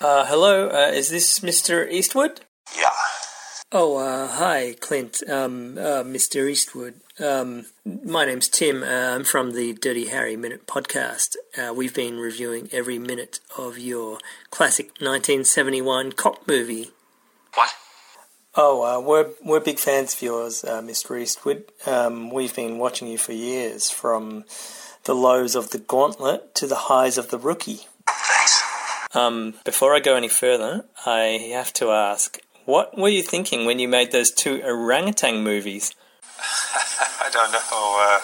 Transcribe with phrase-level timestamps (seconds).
[0.00, 1.90] Uh, hello, uh, is this Mr.
[1.90, 2.42] Eastwood?
[2.76, 2.90] Yeah.
[3.72, 6.48] Oh, uh, hi, Clint, um, uh, Mr.
[6.48, 7.00] Eastwood.
[7.18, 8.84] Um, my name's Tim.
[8.84, 11.34] Uh, I'm from the Dirty Harry Minute podcast.
[11.56, 14.18] Uh, we've been reviewing every minute of your
[14.50, 16.92] classic 1971 cop movie.
[17.54, 17.70] What?
[18.54, 21.20] Oh, uh, we're we're big fans of yours, uh, Mr.
[21.20, 21.64] Eastwood.
[21.86, 24.44] Um, we've been watching you for years, from
[25.04, 27.88] the lows of the Gauntlet to the highs of the Rookie.
[29.14, 33.78] Um, before I go any further, I have to ask, what were you thinking when
[33.78, 35.94] you made those two orangutan movies?
[36.38, 37.58] I don't know.
[37.58, 38.20] Uh,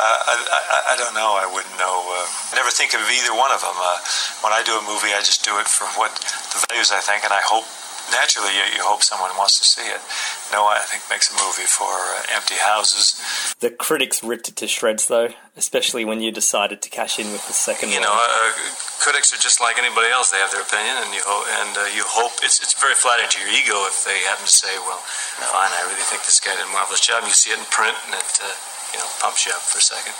[0.00, 1.38] I, I, I don't know.
[1.38, 2.02] I wouldn't know.
[2.02, 3.76] Uh, I never think of either one of them.
[3.76, 3.98] Uh,
[4.42, 6.10] when I do a movie, I just do it for what
[6.50, 7.68] the values I think, and I hope
[8.10, 10.00] naturally you, you hope someone wants to see it.
[10.50, 13.14] No, I think makes a movie for uh, empty houses.
[13.62, 17.46] The critics ripped it to shreds, though, especially when you decided to cash in with
[17.46, 18.10] the second You one.
[18.10, 18.50] know, uh,
[18.98, 20.34] critics are just like anybody else.
[20.34, 23.30] They have their opinion, and you ho- and uh, you hope it's it's very flattering
[23.30, 24.98] to your ego if they happen to say, "Well,
[25.54, 27.94] fine, I really think this guy did a marvelous job." You see it in print,
[28.10, 28.50] and it uh,
[28.90, 30.18] you know pumps you up for a second.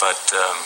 [0.00, 0.56] But um,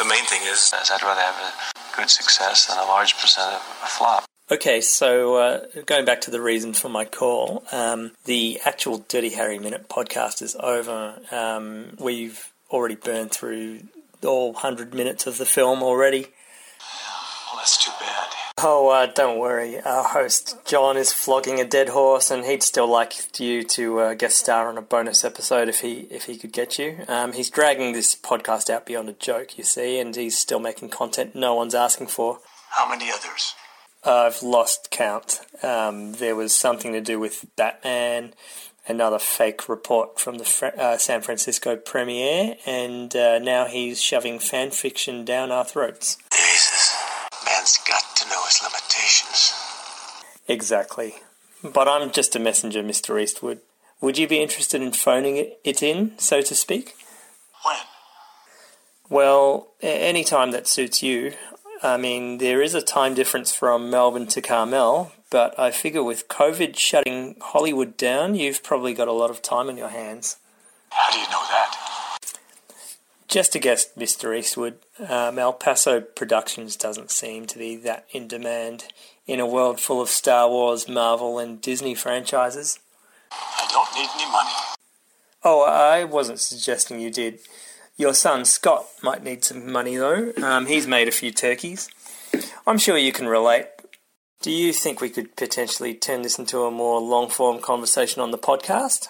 [0.00, 1.52] the main thing is, is I'd rather have a
[2.00, 4.24] good success than a large percent of a flop.
[4.52, 9.30] Okay, so uh, going back to the reason for my call, um, the actual Dirty
[9.30, 11.18] Harry Minute podcast is over.
[11.30, 13.78] Um, we've already burned through
[14.22, 16.26] all 100 minutes of the film already.
[17.48, 18.28] Well, that's too bad.
[18.58, 19.80] Oh, uh, don't worry.
[19.80, 24.12] Our host, John, is flogging a dead horse, and he'd still like you to uh,
[24.12, 26.98] guest star on a bonus episode if he if he could get you.
[27.08, 30.90] Um, he's dragging this podcast out beyond a joke, you see, and he's still making
[30.90, 32.40] content no one's asking for.
[32.72, 33.54] How many others?
[34.04, 35.40] I've lost count.
[35.62, 38.34] Um, there was something to do with Batman,
[38.88, 44.38] another fake report from the Fra- uh, San Francisco premiere, and uh, now he's shoving
[44.38, 46.18] fan fiction down our throats.
[46.32, 46.96] Jesus,
[47.44, 49.54] man's got to know his limitations.
[50.48, 51.14] Exactly.
[51.62, 53.22] But I'm just a messenger, Mr.
[53.22, 53.60] Eastwood.
[54.00, 56.96] Would you be interested in phoning it, it in, so to speak?
[57.64, 57.76] When?
[59.08, 61.34] Well, any time that suits you.
[61.82, 66.28] I mean, there is a time difference from Melbourne to Carmel, but I figure with
[66.28, 70.36] COVID shutting Hollywood down, you've probably got a lot of time on your hands.
[70.90, 72.18] How do you know that?
[73.26, 74.38] Just a guess, Mr.
[74.38, 74.78] Eastwood.
[75.00, 78.84] Um, Malpaso Productions doesn't seem to be that in demand
[79.26, 82.78] in a world full of Star Wars, Marvel, and Disney franchises.
[83.32, 84.50] I don't need any money.
[85.42, 87.40] Oh, I wasn't suggesting you did.
[87.96, 90.32] Your son Scott might need some money though.
[90.42, 91.88] Um, he's made a few turkeys.
[92.66, 93.66] I'm sure you can relate.
[94.40, 98.30] Do you think we could potentially turn this into a more long form conversation on
[98.30, 99.08] the podcast?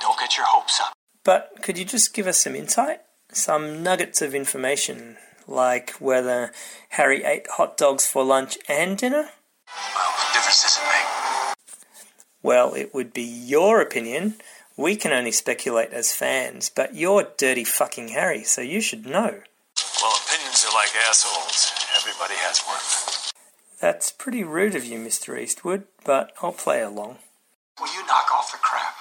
[0.00, 0.92] Don't get your hopes up.
[1.24, 3.00] But could you just give us some insight?
[3.32, 6.52] Some nuggets of information, like whether
[6.90, 9.28] Harry ate hot dogs for lunch and dinner?
[9.96, 11.56] Well, what difference does it make?
[12.42, 14.36] Well, it would be your opinion.
[14.80, 19.42] We can only speculate as fans, but you're dirty fucking Harry, so you should know.
[20.00, 21.70] Well, opinions are like assholes.
[21.98, 23.32] Everybody has one.
[23.78, 25.38] That's pretty rude of you, Mr.
[25.38, 27.18] Eastwood, but I'll play along.
[27.78, 28.94] Will you knock off the crap?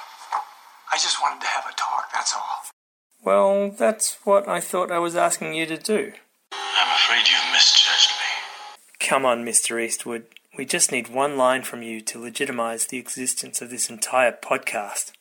[0.91, 2.65] I just wanted to have a talk, that's all.
[3.23, 6.11] Well, that's what I thought I was asking you to do.
[6.51, 9.07] I'm afraid you've misjudged me.
[9.07, 9.81] Come on, Mr.
[9.81, 10.25] Eastwood.
[10.57, 15.13] We just need one line from you to legitimize the existence of this entire podcast.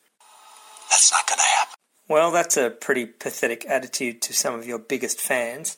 [0.91, 1.75] That's not gonna happen.
[2.09, 5.77] Well, that's a pretty pathetic attitude to some of your biggest fans.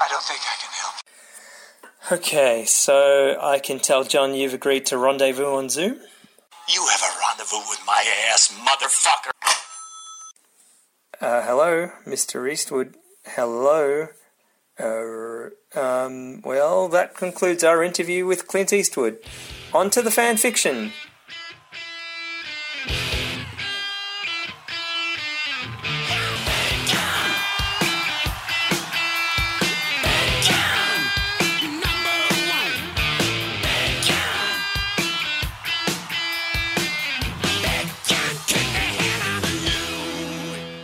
[0.00, 0.94] I don't think I can help.
[2.12, 5.98] Okay, so I can tell John you've agreed to rendezvous on Zoom?
[6.72, 9.30] You have a rendezvous with my ass, motherfucker.
[11.20, 12.50] Uh, hello, Mr.
[12.50, 12.96] Eastwood.
[13.26, 14.06] Hello.
[14.78, 19.18] Uh, um, well, that concludes our interview with Clint Eastwood.
[19.74, 20.92] On to the fan fiction.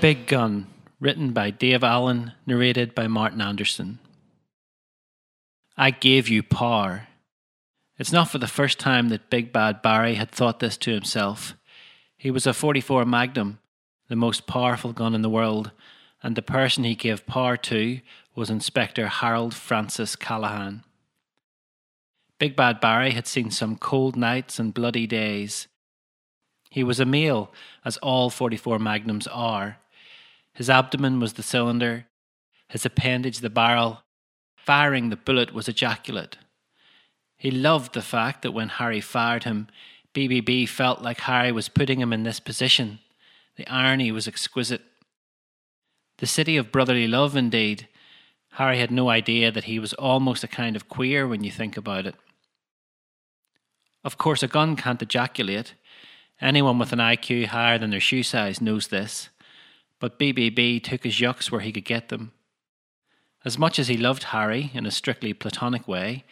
[0.07, 0.69] Big Gun,
[1.01, 3.99] written by Dave Allen, narrated by Martin Anderson.
[5.77, 7.09] I gave you power.
[7.99, 11.57] It's not for the first time that Big Bad Barry had thought this to himself.
[12.17, 13.59] He was a 44 Magnum,
[14.07, 15.73] the most powerful gun in the world,
[16.23, 17.99] and the person he gave power to
[18.37, 20.85] was Inspector Harold Francis Callahan.
[22.39, 25.67] Big Bad Barry had seen some cold nights and bloody days.
[26.71, 27.53] He was a male,
[27.85, 29.79] as all 44 Magnums are.
[30.57, 32.07] His abdomen was the cylinder,
[32.71, 34.03] his appendage the barrel.
[34.57, 36.39] Firing the bullet was ejaculate.
[37.37, 39.69] He loved the fact that when Harry fired him,
[40.15, 43.01] BBB felt like Harry was putting him in this position.
[43.57, 44.81] The irony was exquisite.
[46.19, 47.87] The city of brotherly love, indeed.
[48.53, 51.77] Harry had no idea that he was almost a kind of queer when you think
[51.77, 52.15] about it.
[54.03, 55.75] Of course, a gun can't ejaculate.
[56.41, 59.29] Anyone with an IQ higher than their shoe size knows this.
[59.99, 62.33] But BBB took his yucks where he could get them.
[63.45, 66.25] As much as he loved Harry in a strictly platonic way,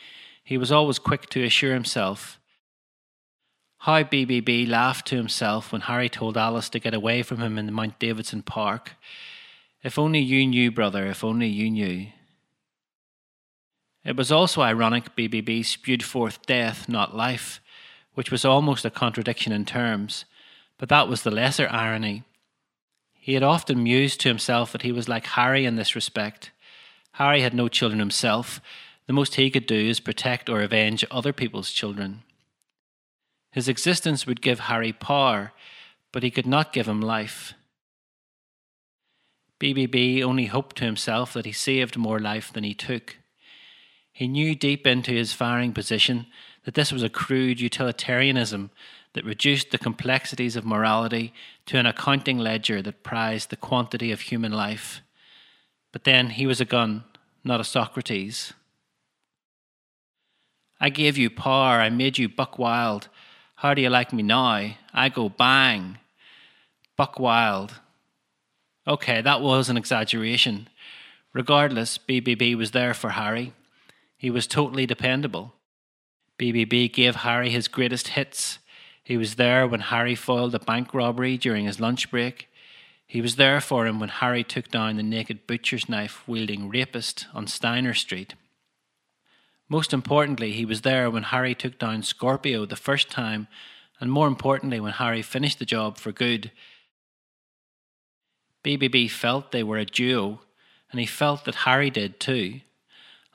[0.43, 2.38] he was always quick to assure himself.
[3.78, 7.72] How BBB laughed to himself when Harry told Alice to get away from him in
[7.72, 8.93] Mount Davidson Park.
[9.82, 12.06] If only you knew, brother, if only you knew.
[14.05, 17.61] It was also ironic BBB spewed forth death, not life,
[18.14, 20.25] which was almost a contradiction in terms,
[20.78, 22.22] but that was the lesser irony.
[23.25, 26.50] He had often mused to himself that he was like Harry in this respect.
[27.12, 28.61] Harry had no children himself.
[29.06, 32.23] The most he could do is protect or avenge other people's children.
[33.50, 35.55] His existence would give Harry power,
[36.12, 37.55] but he could not give him life.
[39.59, 43.17] BBB only hoped to himself that he saved more life than he took.
[44.12, 46.26] He knew deep into his firing position
[46.67, 48.71] that this was a crude utilitarianism
[49.14, 51.32] that reduced the complexities of morality
[51.66, 55.00] to an accounting ledger that prized the quantity of human life.
[55.93, 57.05] But then he was a gun,
[57.43, 58.52] not a Socrates.
[60.81, 63.08] I gave you power, I made you buck wild.
[63.56, 64.75] How do you like me now?
[64.93, 65.99] I go bang.
[66.96, 67.81] Buck wild.
[68.87, 70.69] Okay, that was an exaggeration.
[71.32, 73.52] Regardless, BBB was there for Harry.
[74.16, 75.55] He was totally dependable.
[76.38, 78.58] BBB gave Harry his greatest hits.
[79.05, 82.49] He was there when Harry foiled a bank robbery during his lunch break.
[83.06, 87.27] He was there for him when Harry took down the naked butcher's knife wielding rapist
[87.35, 88.35] on Steiner Street.
[89.69, 93.47] Most importantly, he was there when Harry took down Scorpio the first time,
[94.01, 96.50] and more importantly, when Harry finished the job for good.
[98.65, 100.41] BBB felt they were a duo,
[100.91, 102.61] and he felt that Harry did too,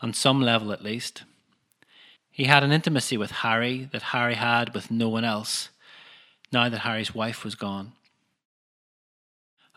[0.01, 1.23] on some level at least.
[2.39, 5.67] He had an intimacy with Harry that Harry had with no one else,
[6.53, 7.91] now that Harry's wife was gone.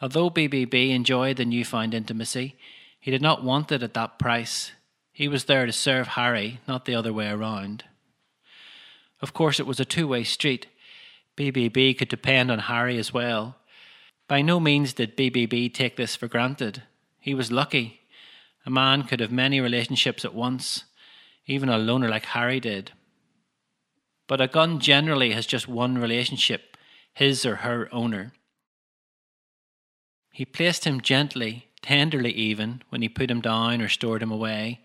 [0.01, 2.55] Although BBB enjoyed the newfound intimacy,
[3.01, 4.71] he did not want it at that price.
[5.13, 7.83] He was there to serve Harry, not the other way around.
[9.21, 10.69] Of course, it was a two way street.
[11.37, 13.57] BBB could depend on Harry as well.
[14.29, 16.85] By no means did BBB take this for granted.
[17.19, 18.03] He was lucky.
[18.65, 20.85] A man could have many relationships at once
[21.47, 22.93] even a loner like Harry did.
[24.27, 26.77] But a gun generally has just one relationship,
[27.13, 28.33] his or her owner.
[30.33, 34.81] He placed him gently, tenderly even, when he put him down or stored him away.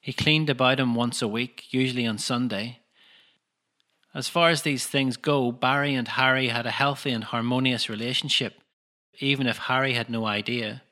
[0.00, 2.80] He cleaned about him once a week, usually on Sunday.
[4.14, 8.54] As far as these things go, Barry and Harry had a healthy and harmonious relationship,
[9.20, 10.82] even if Harry had no idea.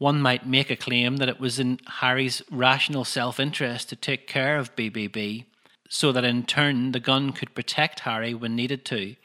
[0.00, 4.26] One might make a claim that it was in Harry's rational self interest to take
[4.26, 5.44] care of BBB
[5.90, 9.16] so that in turn the gun could protect Harry when needed to.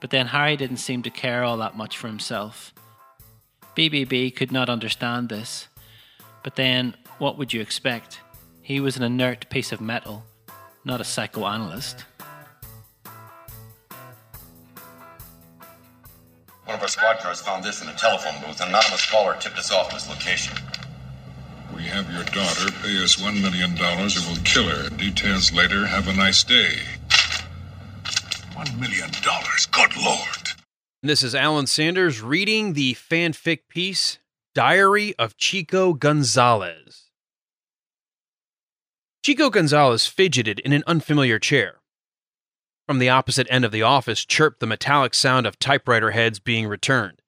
[0.00, 2.72] But then Harry didn't seem to care all that much for himself.
[3.76, 5.68] BBB could not understand this.
[6.42, 8.20] But then, what would you expect?
[8.62, 10.24] He was an inert piece of metal,
[10.82, 12.06] not a psychoanalyst.
[16.66, 18.60] One of our squad cars found this in a telephone booth.
[18.60, 20.56] An anonymous caller tipped us off this location.
[21.72, 22.72] We have your daughter.
[22.82, 24.90] Pay us $1 million or we'll kill her.
[24.90, 25.86] Details later.
[25.86, 26.80] Have a nice day.
[28.56, 29.10] $1 million.
[29.70, 30.48] Good Lord.
[31.04, 34.18] This is Alan Sanders reading the fanfic piece
[34.52, 37.10] Diary of Chico Gonzalez.
[39.22, 41.76] Chico Gonzalez fidgeted in an unfamiliar chair.
[42.86, 46.68] From the opposite end of the office chirped the metallic sound of typewriter heads being
[46.68, 47.20] returned.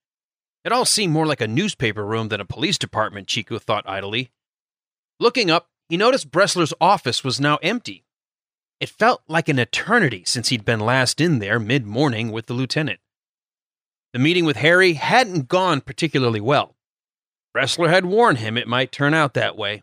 [0.64, 4.30] It all seemed more like a newspaper room than a police department, Chico thought idly.
[5.18, 8.04] Looking up, he noticed Bressler's office was now empty.
[8.78, 12.54] It felt like an eternity since he'd been last in there mid morning with the
[12.54, 13.00] lieutenant.
[14.12, 16.76] The meeting with Harry hadn't gone particularly well.
[17.56, 19.82] Bressler had warned him it might turn out that way.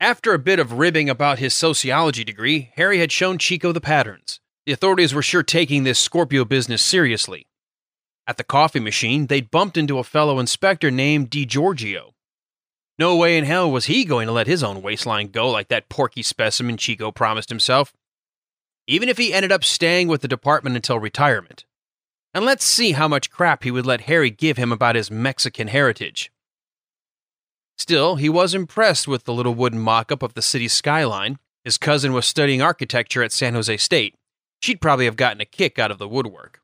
[0.00, 4.40] After a bit of ribbing about his sociology degree, Harry had shown Chico the patterns.
[4.66, 7.46] The authorities were sure taking this Scorpio business seriously.
[8.26, 12.12] At the coffee machine, they'd bumped into a fellow inspector named DiGiorgio.
[12.98, 15.88] No way in hell was he going to let his own waistline go like that
[15.88, 17.94] porky specimen Chico promised himself.
[18.86, 21.64] Even if he ended up staying with the department until retirement.
[22.34, 25.68] And let's see how much crap he would let Harry give him about his Mexican
[25.68, 26.30] heritage.
[27.78, 31.78] Still, he was impressed with the little wooden mock up of the city's skyline, His
[31.78, 34.14] cousin was studying architecture at San Jose State.
[34.60, 36.60] She'd probably have gotten a kick out of the woodwork.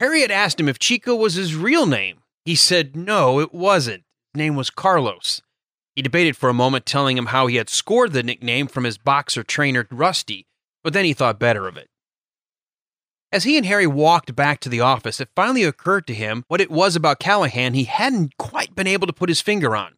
[0.00, 2.20] Harry had asked him if Chico was his real name.
[2.44, 4.04] He said no, it wasn't.
[4.32, 5.42] His name was Carlos.
[5.96, 8.98] He debated for a moment, telling him how he had scored the nickname from his
[8.98, 10.46] boxer trainer, Rusty,
[10.84, 11.88] but then he thought better of it.
[13.30, 16.60] As he and Harry walked back to the office, it finally occurred to him what
[16.60, 19.97] it was about Callahan he hadn't quite been able to put his finger on.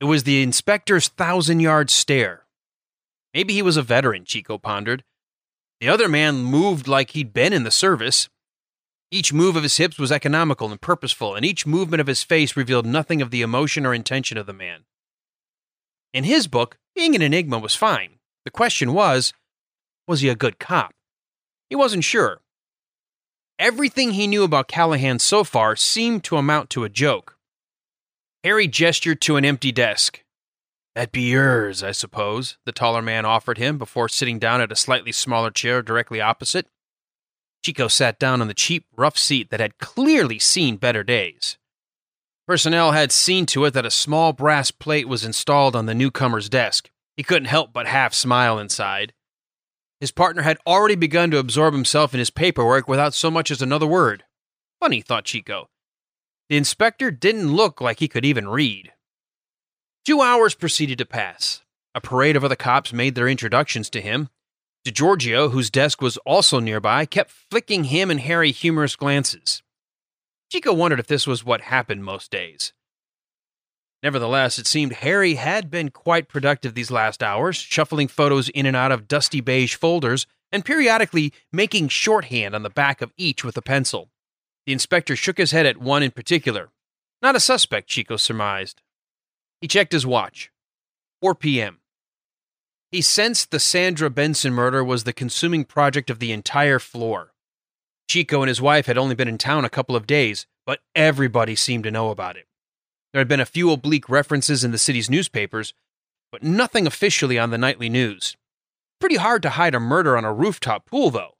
[0.00, 2.46] It was the inspector's thousand yard stare.
[3.34, 5.04] Maybe he was a veteran, Chico pondered.
[5.80, 8.28] The other man moved like he'd been in the service.
[9.10, 12.56] Each move of his hips was economical and purposeful, and each movement of his face
[12.56, 14.84] revealed nothing of the emotion or intention of the man.
[16.12, 18.18] In his book, being an enigma was fine.
[18.44, 19.32] The question was
[20.06, 20.92] was he a good cop?
[21.68, 22.40] He wasn't sure.
[23.60, 27.36] Everything he knew about Callahan so far seemed to amount to a joke.
[28.42, 30.22] Harry gestured to an empty desk.
[30.94, 34.76] That be yours, I suppose, the taller man offered him before sitting down at a
[34.76, 36.66] slightly smaller chair directly opposite.
[37.62, 41.58] Chico sat down on the cheap, rough seat that had clearly seen better days.
[42.48, 46.48] Personnel had seen to it that a small brass plate was installed on the newcomer's
[46.48, 46.90] desk.
[47.16, 49.12] He couldn't help but half smile inside.
[50.00, 53.60] His partner had already begun to absorb himself in his paperwork without so much as
[53.60, 54.24] another word.
[54.80, 55.68] Funny, thought Chico.
[56.50, 58.92] The inspector didn't look like he could even read.
[60.04, 61.62] Two hours proceeded to pass.
[61.94, 64.30] A parade of other cops made their introductions to him.
[64.84, 69.62] DiGiorgio, whose desk was also nearby, kept flicking him and Harry humorous glances.
[70.50, 72.72] Chico wondered if this was what happened most days.
[74.02, 78.76] Nevertheless, it seemed Harry had been quite productive these last hours, shuffling photos in and
[78.76, 83.56] out of dusty beige folders and periodically making shorthand on the back of each with
[83.56, 84.10] a pencil.
[84.70, 86.70] The inspector shook his head at one in particular.
[87.20, 88.82] Not a suspect, Chico surmised.
[89.60, 90.52] He checked his watch.
[91.22, 91.80] 4 p.m.
[92.92, 97.32] He sensed the Sandra Benson murder was the consuming project of the entire floor.
[98.08, 101.56] Chico and his wife had only been in town a couple of days, but everybody
[101.56, 102.46] seemed to know about it.
[103.12, 105.74] There had been a few oblique references in the city's newspapers,
[106.30, 108.36] but nothing officially on the nightly news.
[109.00, 111.34] Pretty hard to hide a murder on a rooftop pool, though.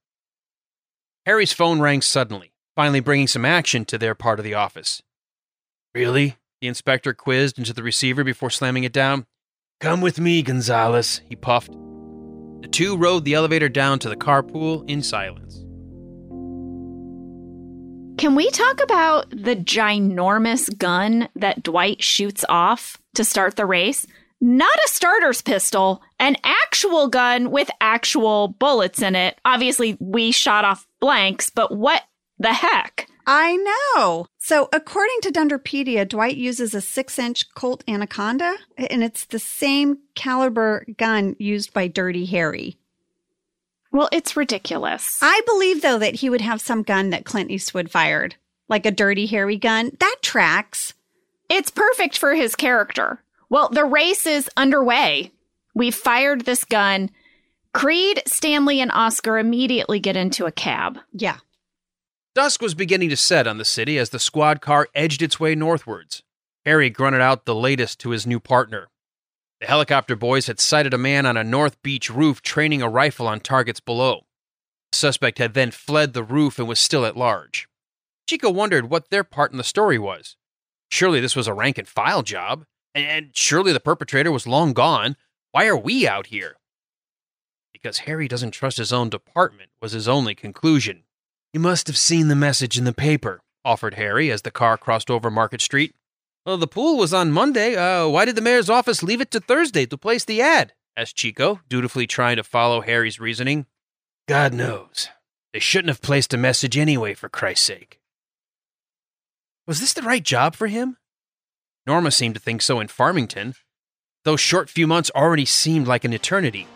[1.27, 5.03] Harry's phone rang suddenly, finally bringing some action to their part of the office.
[5.95, 6.37] Really?
[6.63, 9.27] The inspector quizzed into the receiver before slamming it down.
[9.81, 11.73] Come with me, Gonzalez, he puffed.
[12.63, 15.59] The two rode the elevator down to the carpool in silence.
[18.19, 24.07] Can we talk about the ginormous gun that Dwight shoots off to start the race?
[24.41, 29.39] Not a starter's pistol, an actual gun with actual bullets in it.
[29.45, 32.05] Obviously, we shot off blanks, but what
[32.41, 33.07] the heck?
[33.27, 33.57] I
[33.95, 34.27] know.
[34.39, 39.99] So, according to Dunderpedia, Dwight uses a six inch Colt Anaconda, and it's the same
[40.17, 42.77] caliber gun used by Dirty Harry.
[43.93, 45.19] Well, it's ridiculous.
[45.21, 48.37] I believe, though, that he would have some gun that Clint Eastwood fired,
[48.69, 49.93] like a Dirty Harry gun.
[50.01, 50.95] That tracks.
[51.49, 53.23] It's perfect for his character.
[53.49, 55.33] Well, the race is underway.
[55.75, 57.11] We've fired this gun.
[57.73, 60.99] Creed, Stanley, and Oscar immediately get into a cab.
[61.13, 61.39] Yeah.
[62.33, 65.57] Dusk was beginning to set on the city as the squad car edged its way
[65.57, 66.23] northwards.
[66.65, 68.89] Harry grunted out the latest to his new partner.
[69.61, 73.27] The helicopter boys had sighted a man on a North Beach roof training a rifle
[73.27, 74.27] on targets below.
[74.93, 77.69] The suspect had then fled the roof and was still at large.
[78.29, 80.37] Chico wondered what their part in the story was.
[80.89, 85.17] Surely this was a rank and file job, and surely the perpetrator was long gone.
[85.51, 86.57] Why are we out here?
[87.73, 91.03] Because Harry doesn't trust his own department was his only conclusion.
[91.53, 95.11] You must have seen the message in the paper, offered Harry as the car crossed
[95.11, 95.97] over Market Street.
[96.47, 97.75] Well, the pool was on Monday.
[97.75, 100.75] Uh, why did the mayor's office leave it to Thursday to place the ad?
[100.97, 103.67] asked Chico, dutifully trying to follow Harry's reasoning.
[104.29, 105.09] God knows.
[105.53, 107.99] They shouldn't have placed a message anyway, for Christ's sake.
[109.67, 110.99] Was this the right job for him?
[111.85, 113.55] Norma seemed to think so in Farmington.
[114.25, 116.69] Those short few months already seemed like an eternity.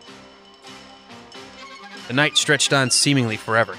[2.08, 3.76] The night stretched on seemingly forever.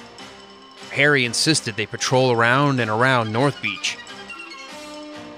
[0.96, 3.98] Harry insisted they patrol around and around North Beach.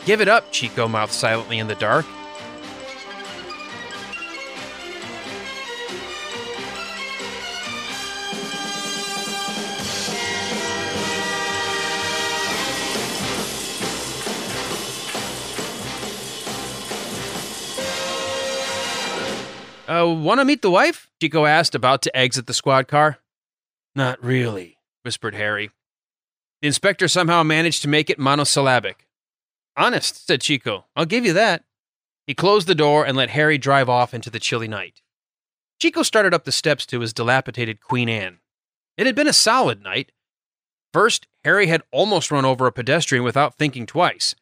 [0.06, 2.06] Give it up, Chico mouthed silently in the dark.
[19.90, 21.10] Uh, want to meet the wife?
[21.20, 23.18] Chico asked, about to exit the squad car.
[23.96, 24.77] Not really,
[25.08, 25.72] whispered Harry.
[26.62, 29.08] The inspector somehow managed to make it monosyllabic.
[29.78, 30.84] Honest, said Chico.
[30.98, 31.64] I'll give you that.
[32.26, 35.02] He closed the door and let Harry drive off into the chilly night.
[35.82, 38.40] Chico started up the steps to his dilapidated Queen Anne.
[38.98, 40.12] It had been a solid night.
[40.92, 44.36] First, Harry had almost run over a pedestrian without thinking twice.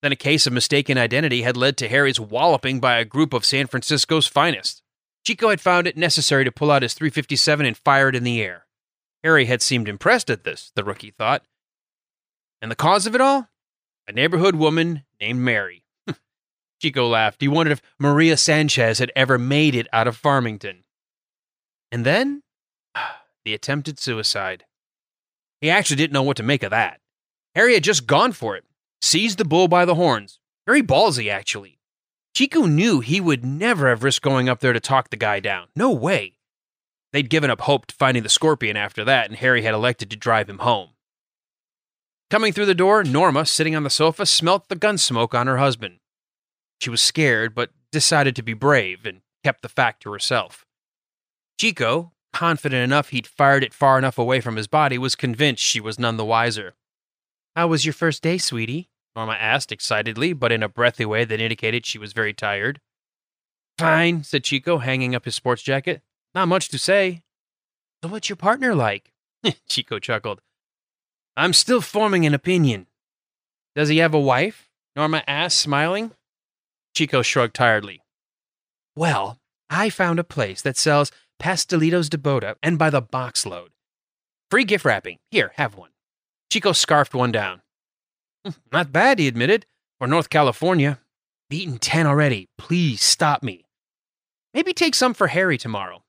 [0.00, 3.44] Then a case of mistaken identity had led to Harry's walloping by a group of
[3.44, 4.80] San Francisco's finest.
[5.26, 8.40] Chico had found it necessary to pull out his 357 and fire it in the
[8.40, 8.64] air.
[9.22, 11.44] Harry had seemed impressed at this, the rookie thought.
[12.62, 13.48] And the cause of it all?
[14.08, 15.84] A neighborhood woman named Mary.
[16.82, 17.40] Chico laughed.
[17.40, 20.84] He wondered if Maria Sanchez had ever made it out of Farmington.
[21.92, 22.42] And then,
[23.44, 24.64] the attempted suicide.
[25.60, 27.00] He actually didn't know what to make of that.
[27.54, 28.64] Harry had just gone for it,
[29.02, 30.38] seized the bull by the horns.
[30.66, 31.78] Very ballsy, actually.
[32.34, 35.66] Chico knew he would never have risked going up there to talk the guy down.
[35.74, 36.36] No way.
[37.12, 40.16] They'd given up hope to finding the scorpion after that, and Harry had elected to
[40.16, 40.90] drive him home.
[42.30, 45.56] Coming through the door, Norma, sitting on the sofa, smelt the gun smoke on her
[45.58, 45.98] husband.
[46.80, 50.64] She was scared, but decided to be brave and kept the fact to herself.
[51.58, 55.80] Chico, confident enough he'd fired it far enough away from his body, was convinced she
[55.80, 56.74] was none the wiser.
[57.56, 58.90] How was your first day, sweetie?
[59.16, 62.80] Norma asked excitedly, but in a breathy way that indicated she was very tired.
[63.76, 66.02] Fine, said Chico, hanging up his sports jacket.
[66.34, 67.22] Not much to say.
[68.02, 69.12] So what's your partner like?
[69.68, 70.40] Chico chuckled.
[71.36, 72.86] I'm still forming an opinion.
[73.74, 74.68] Does he have a wife?
[74.96, 76.12] Norma asked, smiling.
[76.94, 78.02] Chico shrugged tiredly.
[78.96, 83.68] Well, I found a place that sells pastelitos de boda and by the boxload.
[84.50, 85.18] Free gift wrapping.
[85.30, 85.90] Here, have one.
[86.52, 87.62] Chico scarfed one down.
[88.44, 89.66] Hmm, not bad, he admitted,
[89.98, 91.00] for North California.
[91.48, 92.48] Beaten 10 already.
[92.58, 93.64] Please stop me.
[94.52, 96.02] Maybe take some for Harry tomorrow.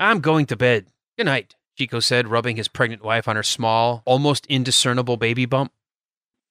[0.00, 0.86] I'm going to bed.
[1.16, 5.72] Good night, Chico said, rubbing his pregnant wife on her small, almost indiscernible baby bump.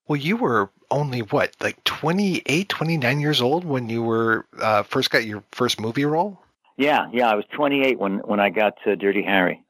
[0.07, 5.09] Well, you were only what, like 28, 29 years old when you were uh, first
[5.11, 6.39] got your first movie role?
[6.77, 9.63] Yeah, yeah, I was 28 when when I got to Dirty Harry.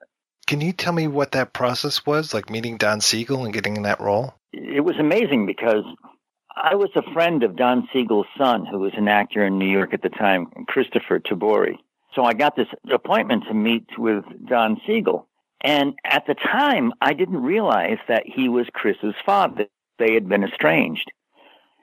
[0.46, 3.84] Can you tell me what that process was, like meeting Don Siegel and getting in
[3.84, 4.34] that role?
[4.54, 5.84] It was amazing because
[6.56, 9.94] I was a friend of Don Siegel's son, who was an actor in New York
[9.94, 11.78] at the time, Kristoffer Tabori.
[12.17, 15.27] So I got this appointment to meet with Don Siegel.
[15.62, 19.67] And at the time, I didn't realize that he was Chris's father.
[19.99, 21.12] They had been estranged.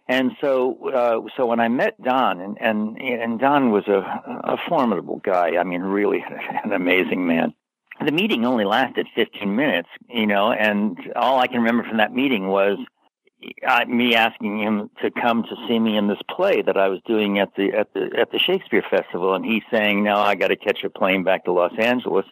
[0.08, 4.00] And so, uh, so when I met Don, and, and, and Don was a,
[4.44, 5.56] a formidable guy.
[5.56, 6.24] I mean, really
[6.64, 7.54] an amazing man
[8.04, 12.12] the meeting only lasted 15 minutes, you know, and all I can remember from that
[12.12, 12.76] meeting was
[13.66, 17.00] uh, me asking him to come to see me in this play that I was
[17.06, 20.48] doing at the at the at the Shakespeare Festival, and he saying, "No, I got
[20.48, 22.26] to catch a plane back to Los Angeles."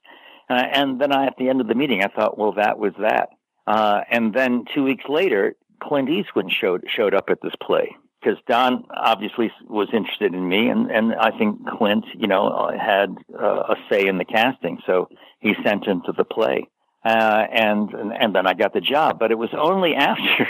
[0.51, 2.93] Uh, and then I, at the end of the meeting, I thought, "Well, that was
[2.99, 3.31] that."
[3.67, 8.39] Uh, and then two weeks later, Clint Eastwood showed showed up at this play, because
[8.47, 13.75] Don obviously was interested in me, and and I think Clint, you know, had uh,
[13.75, 15.09] a say in the casting, so
[15.41, 16.69] he sent him to the play,
[17.05, 19.19] uh, and, and and then I got the job.
[19.19, 20.49] But it was only after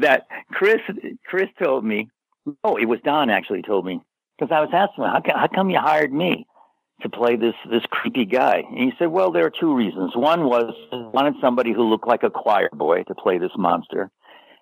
[0.00, 0.80] that Chris
[1.26, 2.08] Chris told me,
[2.64, 4.00] oh, it was Don actually told me
[4.38, 6.46] because I was asking him, how, how come you hired me
[7.02, 8.62] to play this this creepy guy?
[8.68, 10.16] And he said, well, there are two reasons.
[10.16, 14.10] One was I wanted somebody who looked like a choir boy to play this monster.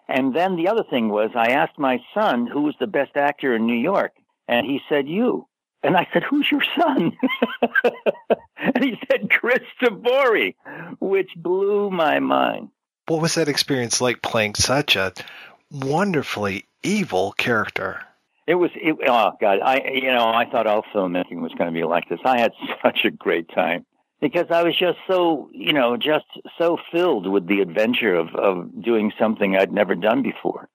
[0.09, 3.55] And then the other thing was, I asked my son who was the best actor
[3.55, 4.13] in New York,
[4.49, 5.47] and he said, You.
[5.83, 7.13] And I said, Who's your son?
[8.57, 10.55] and he said, Chris Tabori,
[10.99, 12.71] which blew my mind.
[13.09, 15.13] What was that experience like playing such a
[15.71, 18.03] wonderfully evil character?
[18.47, 21.79] It was, it, oh God, I, you know, I thought all filmmaking was going to
[21.79, 22.21] be like this.
[22.25, 23.87] I had such a great time
[24.21, 26.27] because I was just so, you know, just
[26.59, 30.69] so filled with the adventure of, of doing something I'd never done before.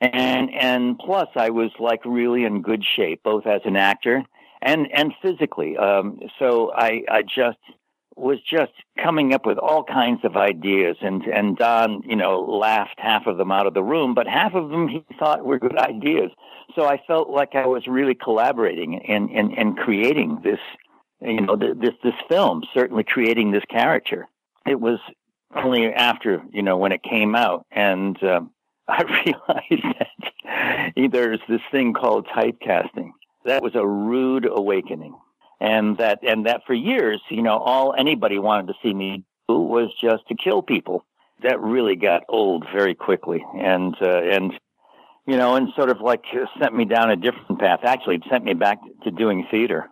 [0.00, 4.24] And, and plus I was like really in good shape, both as an actor
[4.60, 5.76] and, and physically.
[5.76, 7.58] Um, so I, I just
[8.16, 8.72] was just
[9.02, 13.38] coming up with all kinds of ideas and, and Don, you know, laughed half of
[13.38, 16.30] them out of the room, but half of them he thought were good ideas.
[16.74, 20.60] So I felt like I was really collaborating and, and, and creating this,
[21.20, 24.28] you know, this this film, certainly creating this character.
[24.66, 24.98] It was
[25.54, 28.50] only after, you know, when it came out, and um,
[28.88, 33.10] I realized that there's this thing called typecasting.
[33.44, 35.14] That was a rude awakening,
[35.62, 39.58] and that and that for years, you know, all anybody wanted to see me do
[39.58, 41.04] was just to kill people.
[41.42, 44.52] That really got old very quickly, and uh, and
[45.26, 46.24] you know, and sort of like
[46.60, 47.80] sent me down a different path.
[47.82, 49.88] Actually, it sent me back to doing theater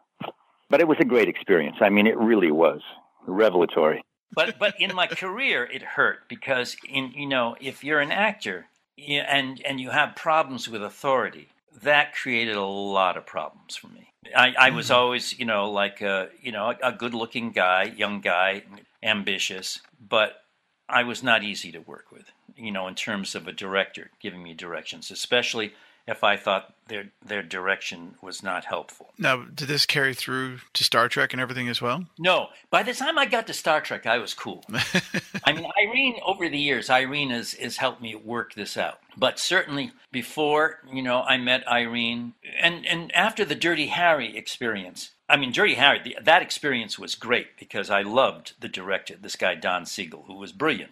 [0.70, 1.76] but it was a great experience.
[1.80, 2.80] I mean, it really was
[3.26, 4.02] revelatory.
[4.32, 8.66] But but in my career, it hurt because in you know if you're an actor
[8.96, 11.48] and and you have problems with authority,
[11.82, 14.12] that created a lot of problems for me.
[14.36, 14.94] I, I was mm-hmm.
[14.96, 18.64] always, you know, like a, you know, a good-looking guy, young guy,
[19.02, 20.42] ambitious, but
[20.88, 24.42] I was not easy to work with, you know, in terms of a director giving
[24.42, 25.72] me directions, especially
[26.06, 29.12] if I thought their their direction was not helpful.
[29.16, 32.04] Now, did this carry through to Star Trek and everything as well?
[32.18, 34.64] No, by the time I got to Star Trek, I was cool.
[35.44, 38.98] I mean, Irene, over the years, Irene has, has helped me work this out.
[39.16, 45.10] But certainly before, you know, I met Irene, and, and after the Dirty Harry experience,
[45.28, 49.36] I mean, Dirty Harry, the, that experience was great because I loved the director, this
[49.36, 50.90] guy, Don Siegel, who was brilliant.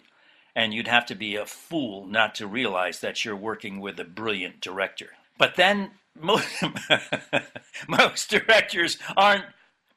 [0.59, 4.03] And you'd have to be a fool not to realize that you're working with a
[4.03, 5.11] brilliant director.
[5.37, 6.47] But then most,
[7.87, 9.45] most directors aren't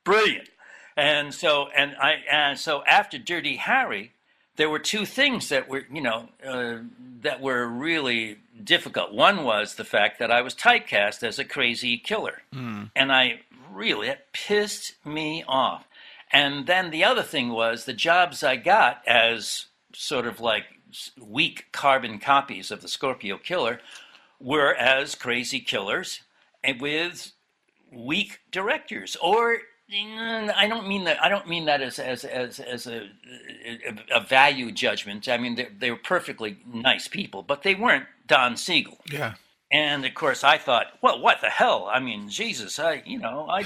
[0.04, 0.48] brilliant.
[0.96, 4.12] And so, and I, and so after Dirty Harry,
[4.56, 6.78] there were two things that were, you know, uh,
[7.22, 9.12] that were really difficult.
[9.12, 12.90] One was the fact that I was typecast as a crazy killer, Mm.
[12.94, 13.40] and I
[13.72, 15.88] really it pissed me off.
[16.30, 20.64] And then the other thing was the jobs I got as sort of like
[21.20, 23.80] weak carbon copies of the Scorpio Killer
[24.40, 26.20] were as crazy killers
[26.62, 27.32] and with
[27.92, 29.58] weak directors or
[29.92, 31.22] mm, I don't mean that.
[31.22, 33.08] I don't mean that as as as, as a,
[33.66, 35.28] a, a value judgment.
[35.28, 38.98] I mean they, they were perfectly nice people, but they weren't Don Siegel.
[39.10, 39.34] Yeah.
[39.70, 41.88] And of course, I thought, well, what the hell?
[41.90, 43.64] I mean, Jesus, I you know I.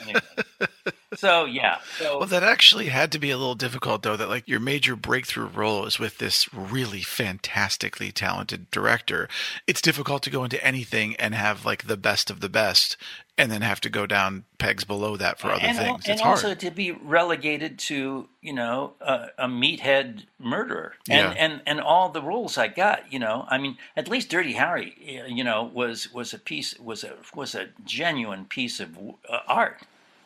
[0.00, 0.20] anyway.
[1.14, 1.78] So yeah.
[1.98, 4.16] So Well, that actually had to be a little difficult, though.
[4.16, 9.28] That like your major breakthrough role is with this really fantastically talented director.
[9.66, 12.96] It's difficult to go into anything and have like the best of the best,
[13.38, 16.04] and then have to go down pegs below that for other and, things.
[16.04, 16.36] and It's hard.
[16.36, 21.44] also to be relegated to you know a, a meathead murderer and, Yeah.
[21.44, 25.24] and and all the roles I got you know I mean at least Dirty Harry
[25.28, 29.82] you know was was a piece was a was a genuine piece of uh, art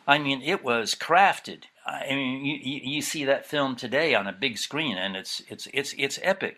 [0.09, 4.33] I mean it was crafted I mean you, you see that film today on a
[4.33, 6.57] big screen and it's it's it's it's epic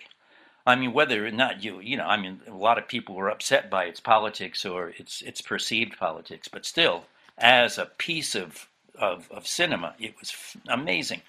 [0.66, 3.30] I mean, whether or not you, you know, I mean, a lot of people were
[3.30, 7.06] upset by its politics or its its perceived politics, but still,
[7.38, 11.22] as a piece of of, of cinema, it was f- amazing.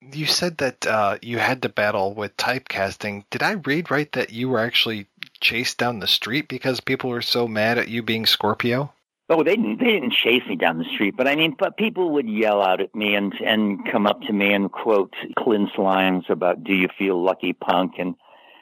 [0.00, 3.24] You said that uh, you had to battle with typecasting.
[3.30, 5.06] Did I read right that you were actually
[5.40, 8.92] chased down the street because people were so mad at you being Scorpio?
[9.32, 9.78] Oh, they didn't.
[9.78, 12.80] They didn't chase me down the street, but I mean, but people would yell out
[12.80, 16.88] at me and and come up to me and quote Clint's lines about "Do you
[16.98, 18.16] feel lucky, punk?" and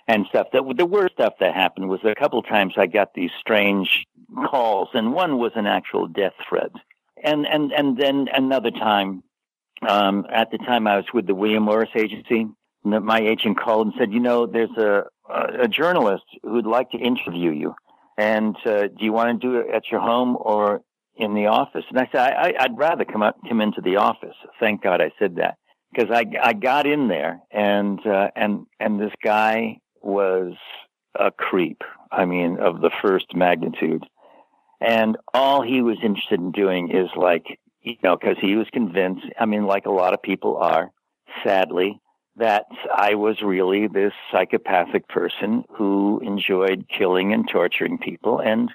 [0.07, 0.49] and stuff.
[0.53, 4.05] That the worst stuff that happened was a couple times I got these strange
[4.47, 6.73] calls, and one was an actual death threat,
[7.25, 9.23] and and and then another time,
[9.89, 12.47] um, at the time I was with the William Morris Agency.
[12.85, 16.99] My agent called and said, "You know, there's a a, a journalist who'd like to
[16.99, 17.75] interview you."
[18.19, 20.83] And uh, do you want to do it at your home or
[21.17, 21.85] in the office?
[21.89, 24.35] And I said, I, I'd rather come out, come into the office.
[24.59, 25.57] Thank God I said that
[25.93, 30.55] because I, I got in there and, uh, and, and this guy was
[31.15, 31.83] a creep.
[32.11, 34.05] I mean, of the first magnitude.
[34.81, 39.27] And all he was interested in doing is like, you know, because he was convinced,
[39.39, 40.91] I mean, like a lot of people are,
[41.45, 42.01] sadly,
[42.39, 48.71] that I was really this psychopathic person who enjoyed killing and torturing people, and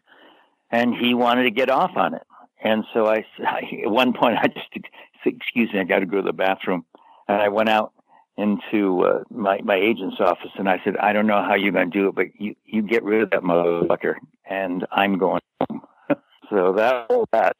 [0.71, 2.23] and he wanted to get off on it.
[2.63, 3.25] And so I,
[3.83, 4.87] at one point, I just
[5.25, 6.85] excuse me, I got to go to the bathroom,
[7.27, 7.93] and I went out
[8.37, 11.91] into uh, my my agent's office, and I said, I don't know how you're going
[11.91, 14.15] to do it, but you you get rid of that motherfucker,
[14.49, 15.81] and I'm going home.
[16.49, 17.55] so that that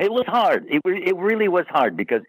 [0.00, 0.66] it was hard.
[0.68, 2.22] It it really was hard because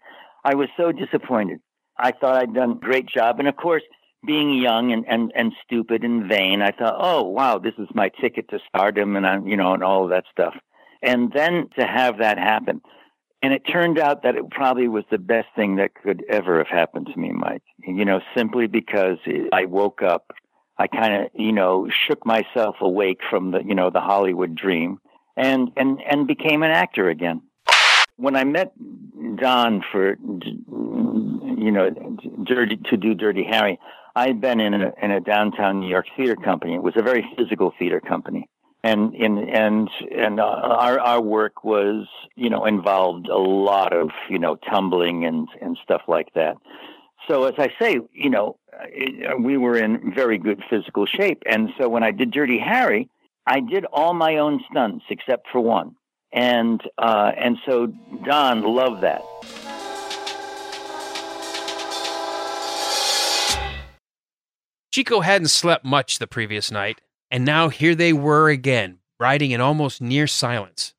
[0.44, 1.60] I was so disappointed.
[2.00, 3.38] I thought I'd done a great job.
[3.38, 3.82] And of course,
[4.26, 8.10] being young and, and, and stupid and vain, I thought, oh, wow, this is my
[8.20, 10.54] ticket to stardom and, I'm, you know, and all of that stuff.
[11.02, 12.80] And then to have that happen.
[13.42, 16.68] And it turned out that it probably was the best thing that could ever have
[16.68, 17.62] happened to me, Mike.
[17.86, 19.16] You know, simply because
[19.52, 20.32] I woke up,
[20.76, 24.98] I kind of, you know, shook myself awake from the, you know, the Hollywood dream
[25.36, 27.42] and, and, and became an actor again
[28.20, 28.72] when I met
[29.36, 31.90] Don for you know
[32.44, 33.78] dirty to do Dirty Harry,
[34.14, 36.74] I'd been in a in a downtown New York theater company.
[36.74, 38.48] It was a very physical theater company,
[38.84, 42.06] and in and and uh, our our work was
[42.36, 46.56] you know involved a lot of you know tumbling and and stuff like that.
[47.28, 48.58] So as I say, you know,
[49.38, 53.08] we were in very good physical shape, and so when I did Dirty Harry,
[53.46, 55.96] I did all my own stunts except for one
[56.32, 57.86] and uh, and so
[58.24, 59.22] Don loved that.
[64.92, 69.60] Chico hadn't slept much the previous night, and now here they were again, riding in
[69.60, 70.94] almost near silence.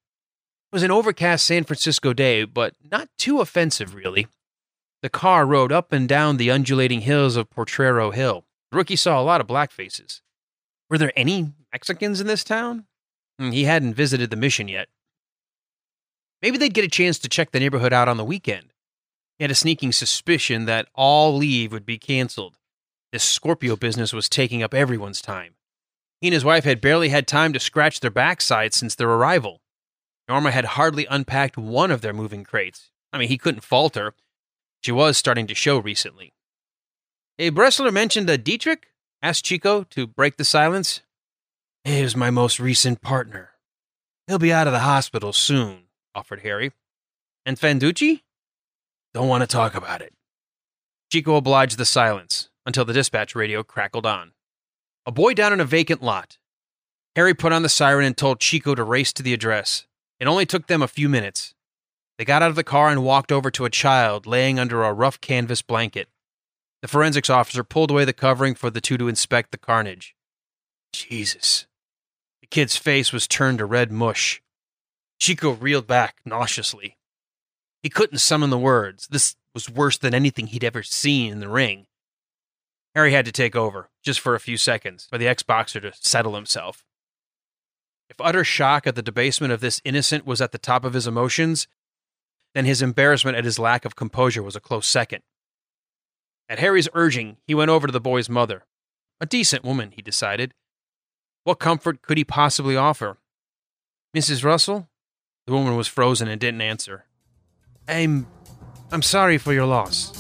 [0.72, 4.28] It was an overcast San Francisco day, but not too offensive, really.
[5.02, 8.46] The car rode up and down the undulating hills of Potrero Hill.
[8.72, 10.22] The rookie saw a lot of black faces.
[10.89, 12.86] Were there any Mexicans in this town?
[13.38, 14.88] Hmm, he hadn't visited the mission yet.
[16.41, 18.73] Maybe they'd get a chance to check the neighborhood out on the weekend.
[19.38, 22.58] He had a sneaking suspicion that all leave would be canceled.
[23.12, 25.56] This Scorpio business was taking up everyone's time.
[26.21, 29.62] He and his wife had barely had time to scratch their backsides since their arrival.
[30.27, 32.91] Norma had hardly unpacked one of their moving crates.
[33.12, 34.13] I mean, he couldn't fault her.
[34.82, 36.34] She was starting to show recently.
[37.38, 38.88] Hey, Bressler mentioned a Dietrich?
[39.21, 41.01] asked Chico to break the silence.
[41.84, 43.49] He was my most recent partner.
[44.27, 45.84] He'll be out of the hospital soon,
[46.15, 46.71] offered Harry.
[47.45, 48.21] And Fanducci?
[49.13, 50.13] Don't want to talk about it.
[51.12, 54.32] Chico obliged the silence until the dispatch radio crackled on.
[55.06, 56.38] A boy down in a vacant lot.
[57.15, 59.86] Harry put on the siren and told Chico to race to the address.
[60.19, 61.54] It only took them a few minutes.
[62.17, 64.93] They got out of the car and walked over to a child laying under a
[64.93, 66.08] rough canvas blanket.
[66.82, 70.15] The forensics officer pulled away the covering for the two to inspect the carnage.
[70.93, 71.65] Jesus.
[72.41, 74.41] The kid's face was turned to red mush.
[75.21, 76.97] Chico reeled back nauseously.
[77.84, 79.07] He couldn't summon the words.
[79.07, 81.86] This was worse than anything he'd ever seen in the ring.
[82.95, 85.93] Harry had to take over, just for a few seconds, for the ex boxer to
[85.93, 86.84] settle himself.
[88.10, 91.05] If utter shock at the debasement of this innocent was at the top of his
[91.05, 91.67] emotions,
[92.55, 95.21] then his embarrassment at his lack of composure was a close second.
[96.49, 98.65] At Harry's urging, he went over to the boy's mother.
[99.19, 100.55] A decent woman, he decided.
[101.43, 103.19] What comfort could he possibly offer?
[104.17, 104.43] Mrs.
[104.43, 104.88] Russell?
[105.47, 107.06] The woman was frozen and didn't answer.
[107.88, 108.27] I'm.
[108.91, 110.12] I'm sorry for your loss.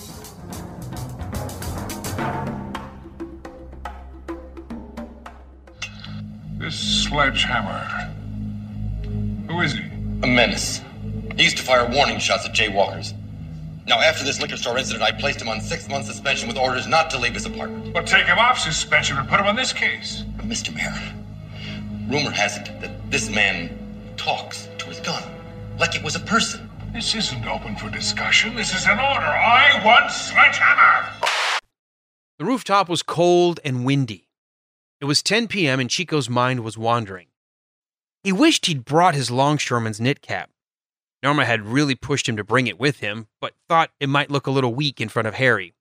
[6.57, 7.83] This sledgehammer.
[9.47, 9.83] Who is he?
[10.23, 10.81] A menace.
[11.35, 13.13] He used to fire warning shots at jaywalkers.
[13.85, 16.87] Now, after this liquor store incident, I placed him on six months suspension with orders
[16.87, 17.93] not to leave his apartment.
[17.93, 20.23] Well, take him off suspension and put him on this case.
[20.35, 20.73] But Mr.
[20.73, 21.13] Mayor,
[22.07, 23.77] rumor has it that this man
[24.17, 24.67] talks
[25.03, 25.41] to his gun
[25.79, 26.69] like it was a person.
[26.93, 28.55] This isn't open for discussion.
[28.55, 29.25] This is an order.
[29.25, 31.09] I want sledgehammer.
[32.37, 34.27] The rooftop was cold and windy.
[34.99, 37.27] It was 10 p.m., and Chico's mind was wandering.
[38.23, 40.51] He wished he'd brought his longshoreman's knit cap.
[41.23, 44.45] Norma had really pushed him to bring it with him, but thought it might look
[44.45, 45.73] a little weak in front of Harry.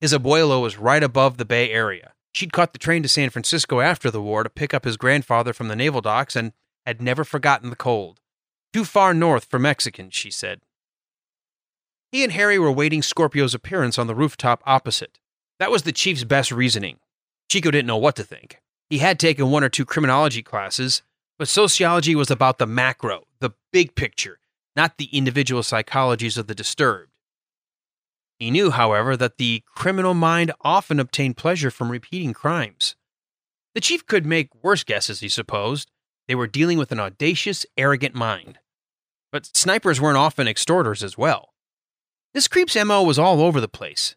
[0.00, 2.12] His abuelo was right above the Bay Area.
[2.32, 5.52] She'd caught the train to San Francisco after the war to pick up his grandfather
[5.52, 6.52] from the naval docks and
[6.86, 8.20] had never forgotten the cold.
[8.72, 10.60] Too far north for Mexicans, she said.
[12.10, 15.18] He and Harry were waiting Scorpio's appearance on the rooftop opposite.
[15.58, 16.98] That was the chief's best reasoning.
[17.48, 18.60] Chico didn't know what to think.
[18.88, 21.02] He had taken one or two criminology classes,
[21.38, 24.38] but sociology was about the macro, the big picture,
[24.76, 27.10] not the individual psychologies of the disturbed.
[28.38, 32.96] He knew, however, that the criminal mind often obtained pleasure from repeating crimes.
[33.74, 35.90] The chief could make worse guesses, he supposed.
[36.28, 38.58] They were dealing with an audacious, arrogant mind.
[39.32, 41.50] But snipers weren't often extorters as well.
[42.32, 44.16] This creep's MO was all over the place.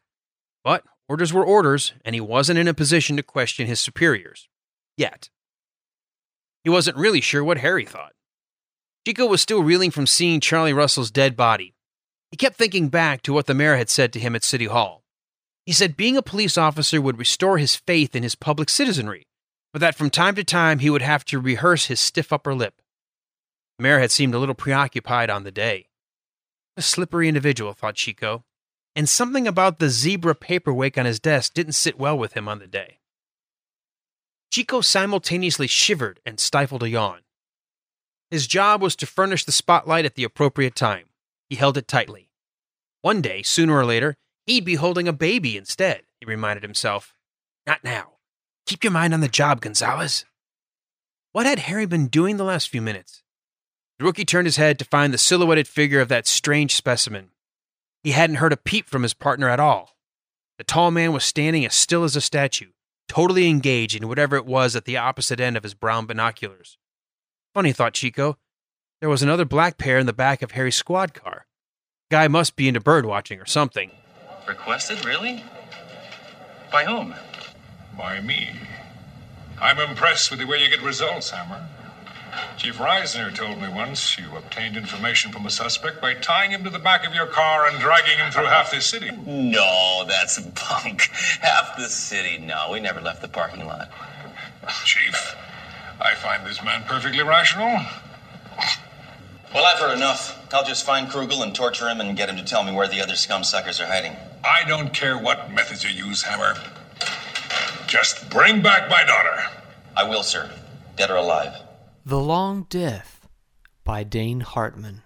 [0.64, 4.50] But Orders were orders, and he wasn't in a position to question his superiors.
[4.98, 5.30] Yet.
[6.64, 8.12] He wasn't really sure what Harry thought.
[9.06, 11.76] Chico was still reeling from seeing Charlie Russell's dead body.
[12.30, 15.06] He kept thinking back to what the mayor had said to him at City Hall.
[15.66, 19.27] He said being a police officer would restore his faith in his public citizenry,
[19.78, 22.82] but that from time to time he would have to rehearse his stiff upper lip.
[23.78, 25.86] Mayor had seemed a little preoccupied on the day.
[26.78, 28.44] A slippery individual, thought Chico,
[28.96, 32.58] and something about the zebra paperweight on his desk didn't sit well with him on
[32.58, 32.98] the day.
[34.52, 37.20] Chico simultaneously shivered and stifled a yawn.
[38.32, 41.06] His job was to furnish the spotlight at the appropriate time.
[41.52, 42.32] He held it tightly.
[43.04, 44.16] One day, sooner or later,
[44.48, 47.14] he'd be holding a baby instead, he reminded himself.
[47.68, 48.17] Not now.
[48.68, 50.26] Keep your mind on the job, Gonzalez.
[51.32, 53.24] What had Harry been doing the last few minutes?
[53.98, 57.30] The rookie turned his head to find the silhouetted figure of that strange specimen.
[58.04, 59.96] He hadn't heard a peep from his partner at all.
[60.58, 62.72] The tall man was standing as still as a statue,
[63.08, 66.78] totally engaged in whatever it was at the opposite end of his brown binoculars.
[67.54, 68.38] Funny, thought Chico.
[69.00, 71.46] There was another black pair in the back of Harry's squad car.
[72.12, 73.92] Guy must be into bird watching or something.
[74.46, 75.42] Requested, really?
[76.70, 77.14] By whom?
[77.98, 78.52] By me.
[79.60, 81.68] I'm impressed with the way you get results, Hammer.
[82.58, 86.70] Chief Reisner told me once you obtained information from a suspect by tying him to
[86.70, 89.10] the back of your car and dragging him through half the city.
[89.26, 91.10] No, that's bunk.
[91.42, 92.38] Half the city.
[92.38, 93.90] No, we never left the parking lot.
[94.84, 95.36] Chief,
[96.00, 97.80] I find this man perfectly rational.
[99.54, 100.38] Well, I've heard enough.
[100.54, 103.02] I'll just find Krugel and torture him and get him to tell me where the
[103.02, 104.16] other scum suckers are hiding.
[104.44, 106.56] I don't care what methods you use, Hammer.
[107.88, 109.44] Just bring back my daughter.
[109.96, 110.52] I will, sir.
[110.98, 111.54] Dead or alive.
[112.06, 113.28] The Long Death
[113.86, 115.04] by Dane Hartman.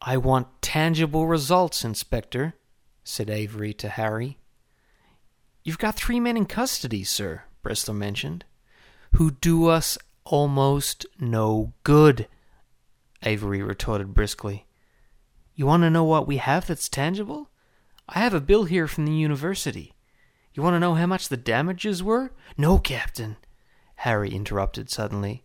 [0.00, 2.54] I want tangible results, Inspector,
[3.04, 4.38] said Avery to Harry.
[5.62, 8.46] You've got three men in custody, sir, Bristol mentioned,
[9.12, 12.28] who do us almost no good,
[13.22, 14.64] Avery retorted briskly.
[15.54, 17.50] You want to know what we have that's tangible?
[18.08, 19.92] I have a bill here from the university.
[20.60, 22.32] You want to know how much the damages were?
[22.58, 23.38] No, Captain,
[23.94, 25.42] Harry interrupted suddenly.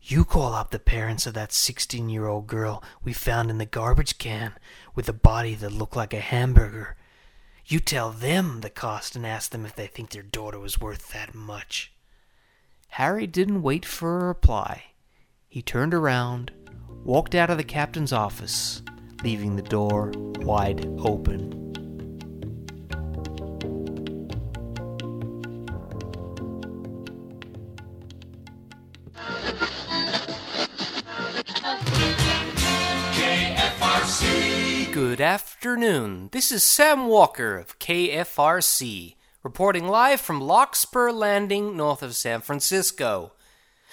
[0.00, 3.66] You call up the parents of that 16 year old girl we found in the
[3.66, 4.52] garbage can
[4.94, 6.94] with a body that looked like a hamburger.
[7.66, 11.08] You tell them the cost and ask them if they think their daughter was worth
[11.12, 11.92] that much.
[12.90, 14.84] Harry didn't wait for a reply.
[15.48, 16.52] He turned around,
[17.02, 18.82] walked out of the captain's office,
[19.24, 21.63] leaving the door wide open.
[35.14, 36.30] Good afternoon.
[36.32, 43.30] This is Sam Walker of KFRC, reporting live from Larkspur Landing, north of San Francisco.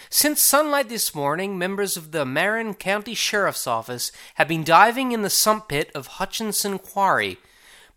[0.10, 5.22] Since sunlight this morning, members of the Marin County Sheriff's Office have been diving in
[5.22, 7.38] the sump pit of Hutchinson Quarry,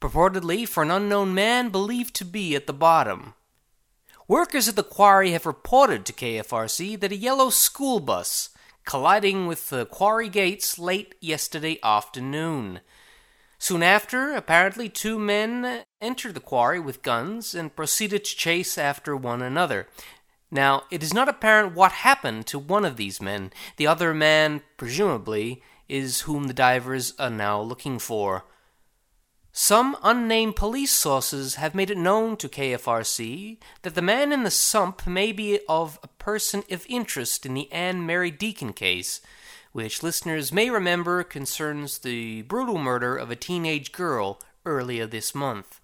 [0.03, 3.33] purportedly for an unknown man believed to be at the bottom.
[4.29, 8.51] Workers at the quarry have reported to KFRC that a yellow school bus
[8.85, 12.81] colliding with the quarry gates late yesterday afternoon.
[13.65, 19.17] Soon after, apparently two men entered the quarry with guns and proceeded to chase after
[19.17, 19.89] one another.
[20.51, 23.55] Now, it is not apparent what happened to one of these men.
[23.79, 28.45] The other man, presumably, is whom the divers are now looking for.
[29.51, 34.51] Some unnamed police sources have made it known to KFRC that the man in the
[34.51, 39.23] sump may be of a person of interest in the Anne Mary Deacon case,
[39.75, 45.81] which listeners may remember concerns the brutal murder of a teenage girl earlier this month.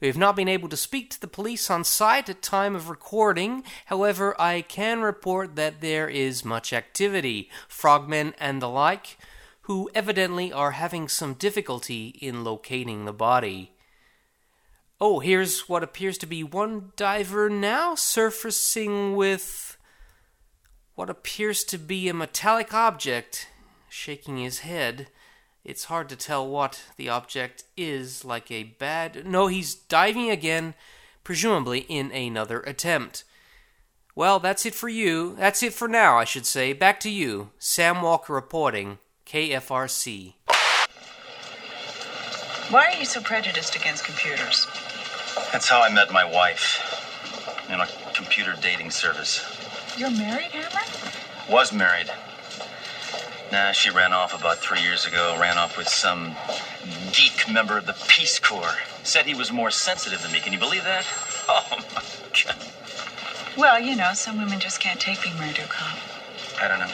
[0.00, 2.88] We have not been able to speak to the police on site at time of
[2.88, 3.64] recording.
[3.86, 9.18] However, I can report that there is much activity, frogmen and the like,
[9.62, 13.72] who evidently are having some difficulty in locating the body.
[15.00, 19.76] Oh, here's what appears to be one diver now surfacing with
[20.98, 23.46] what appears to be a metallic object,
[23.88, 25.06] shaking his head.
[25.64, 29.24] It's hard to tell what the object is, like a bad.
[29.24, 30.74] No, he's diving again,
[31.22, 33.22] presumably in another attempt.
[34.16, 35.36] Well, that's it for you.
[35.38, 36.72] That's it for now, I should say.
[36.72, 37.50] Back to you.
[37.60, 38.98] Sam Walker reporting.
[39.24, 40.34] KFRC.
[42.70, 44.66] Why are you so prejudiced against computers?
[45.52, 46.82] That's how I met my wife.
[47.72, 49.57] In a computer dating service.
[49.98, 51.52] You're married, Hammer?
[51.52, 52.08] Was married.
[53.50, 55.36] Nah, she ran off about three years ago.
[55.40, 56.36] Ran off with some
[57.10, 58.76] geek member of the Peace Corps.
[59.02, 60.38] Said he was more sensitive than me.
[60.38, 61.04] Can you believe that?
[61.50, 62.02] Oh my
[62.44, 62.56] god.
[63.56, 65.96] Well, you know, some women just can't take being married to a cop.
[66.60, 66.92] I don't know.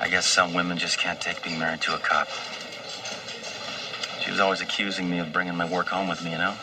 [0.00, 2.28] I guess some women just can't take being married to a cop.
[4.22, 6.54] She was always accusing me of bringing my work home with me, you know?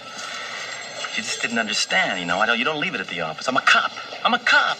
[1.13, 2.39] She just didn't understand, you know?
[2.39, 3.47] I don't, you don't leave it at the office.
[3.47, 3.91] I'm a cop.
[4.25, 4.79] I'm a cop.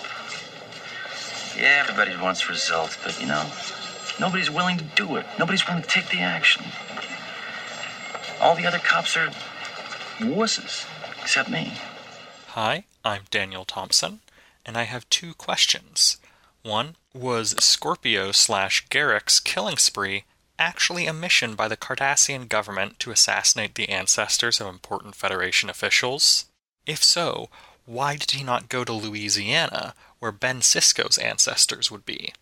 [1.58, 3.44] Yeah, everybody wants results, but, you know,
[4.20, 5.26] nobody's willing to do it.
[5.40, 6.64] Nobody's willing to take the action.
[8.40, 9.32] All the other cops are
[10.20, 10.86] wusses,
[11.20, 11.74] except me.
[12.50, 14.20] Hi, I'm Daniel Thompson,
[14.68, 16.18] and I have two questions.
[16.62, 20.26] One, was Scorpio slash Garak's killing spree
[20.60, 26.46] actually a mission by the Cardassian government to assassinate the ancestors of important Federation officials?
[26.86, 27.50] If so,
[27.86, 32.34] why did he not go to Louisiana, where Ben Sisko's ancestors would be?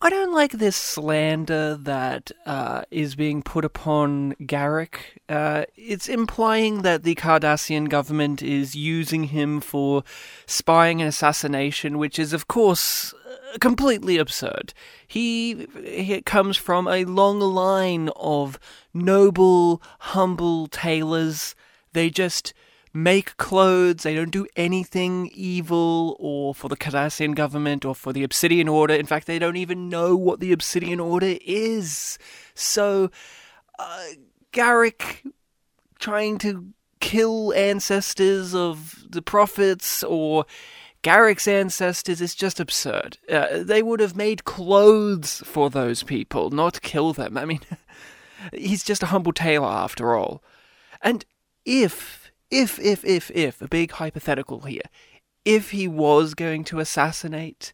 [0.00, 4.98] I don't like this slander that uh, is being put upon Garak.
[5.28, 10.04] Uh, it's implying that the Cardassian government is using him for
[10.46, 13.12] spying and assassination, which is, of course,
[13.60, 14.72] completely absurd.
[15.08, 18.56] He, he comes from a long line of
[18.94, 21.56] noble, humble tailors.
[21.92, 22.54] They just
[22.92, 24.02] make clothes.
[24.02, 28.94] They don't do anything evil or for the Cardassian government or for the Obsidian Order.
[28.94, 32.18] In fact, they don't even know what the Obsidian Order is.
[32.54, 33.10] So,
[33.78, 34.06] uh,
[34.52, 35.30] Garak
[35.98, 40.46] trying to kill ancestors of the prophets or
[41.02, 43.18] Garak's ancestors is just absurd.
[43.30, 47.38] Uh, they would have made clothes for those people, not kill them.
[47.38, 47.60] I mean,
[48.52, 50.42] he's just a humble tailor after all.
[51.00, 51.24] And
[51.64, 54.82] if, if, if, if, if, a big hypothetical here,
[55.44, 57.72] if he was going to assassinate,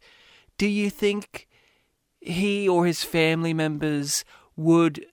[0.59, 1.49] do you think
[2.21, 4.25] he or his family members
[4.57, 5.07] would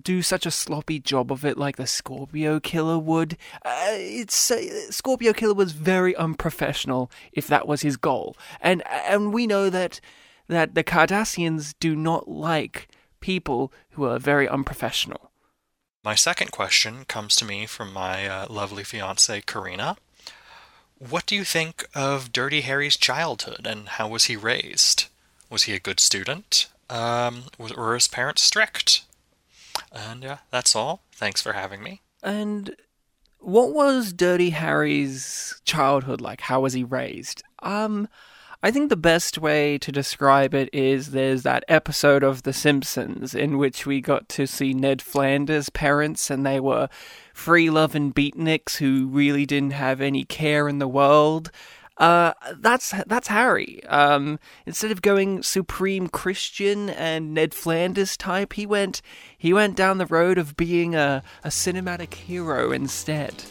[0.00, 3.36] do such a sloppy job of it like the Scorpio Killer would.
[3.64, 9.34] Uh, it's uh, Scorpio Killer was very unprofessional if that was his goal, and and
[9.34, 10.00] we know that
[10.48, 12.88] that the Cardassians do not like
[13.20, 15.31] people who are very unprofessional.
[16.04, 19.96] My second question comes to me from my uh, lovely fiancee Karina.
[20.98, 25.06] What do you think of Dirty Harry's childhood and how was he raised?
[25.48, 26.66] Was he a good student?
[26.90, 29.04] Um, were his parents strict?
[29.92, 31.02] And yeah, that's all.
[31.12, 32.00] Thanks for having me.
[32.22, 32.74] And
[33.38, 36.42] what was Dirty Harry's childhood like?
[36.42, 37.44] How was he raised?
[37.60, 38.08] Um,
[38.64, 43.34] I think the best way to describe it is there's that episode of The Simpsons
[43.34, 46.88] in which we got to see Ned Flanders' parents, and they were
[47.34, 51.50] free loving beatniks who really didn't have any care in the world.
[51.98, 53.84] Uh, that's that's Harry.
[53.86, 59.02] Um, instead of going supreme Christian and Ned Flanders type, he went
[59.36, 63.42] he went down the road of being a, a cinematic hero instead.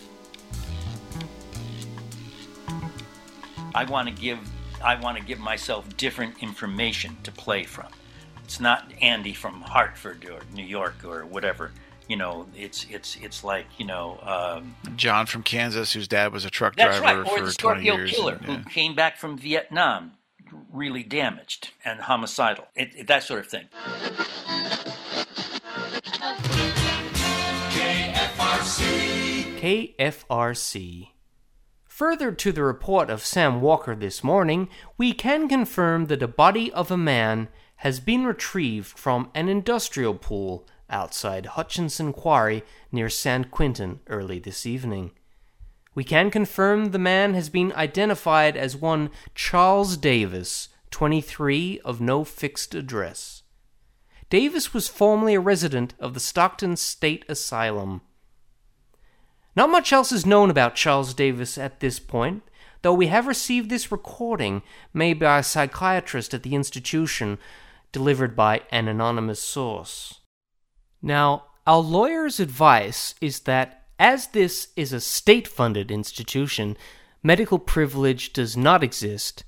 [3.75, 4.39] I want to give
[4.83, 7.87] I want to give myself different information to play from.
[8.43, 11.71] It's not Andy from Hartford or New York or whatever
[12.11, 16.43] you know, it's it's it's like you know, um, John from Kansas, whose dad was
[16.43, 18.11] a truck that's driver right, or for the 20 years.
[18.11, 18.57] killer and, yeah.
[18.57, 20.11] who came back from Vietnam,
[20.73, 23.67] really damaged and homicidal, it, it- that sort of thing.
[29.61, 31.10] KFRC.
[32.01, 36.73] Further to the report of Sam Walker this morning, we can confirm that a body
[36.73, 43.43] of a man has been retrieved from an industrial pool outside Hutchinson Quarry near San
[43.43, 45.11] Quentin early this evening.
[45.93, 52.23] We can confirm the man has been identified as one Charles Davis, 23, of no
[52.23, 53.43] fixed address.
[54.31, 58.01] Davis was formerly a resident of the Stockton State Asylum.
[59.55, 62.43] Not much else is known about Charles Davis at this point,
[62.81, 64.61] though we have received this recording
[64.93, 67.37] made by a psychiatrist at the institution,
[67.91, 70.21] delivered by an anonymous source.
[71.01, 76.77] Now, our lawyer's advice is that as this is a state funded institution,
[77.21, 79.43] medical privilege does not exist.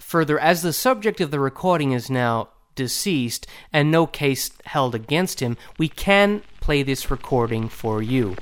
[0.00, 5.40] Further, as the subject of the recording is now deceased and no case held against
[5.40, 8.36] him, we can play this recording for you.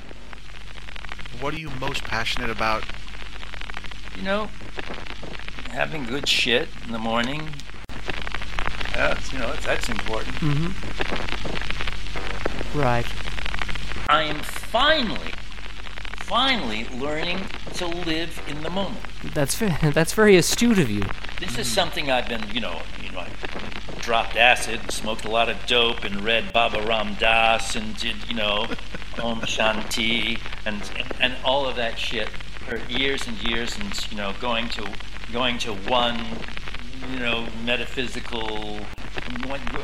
[1.42, 2.84] What are you most passionate about?
[4.14, 4.48] You know,
[5.72, 7.48] having good shit in the morning.
[8.94, 10.36] That's you know that's important.
[10.36, 10.68] Mm-hmm.
[12.78, 13.06] Right.
[14.08, 15.32] I am finally,
[16.14, 19.02] finally learning to live in the moment.
[19.34, 21.02] That's that's very astute of you.
[21.40, 23.28] This is something I've been, you know, you know, I
[24.02, 28.16] dropped acid, and smoked a lot of dope, and read Baba Ram Dass, and did,
[28.28, 28.66] you know,
[29.22, 30.90] Om Shanti, and,
[31.20, 34.88] and all of that shit for years and years, and you know, going to
[35.32, 36.18] going to one,
[37.12, 38.80] you know, metaphysical.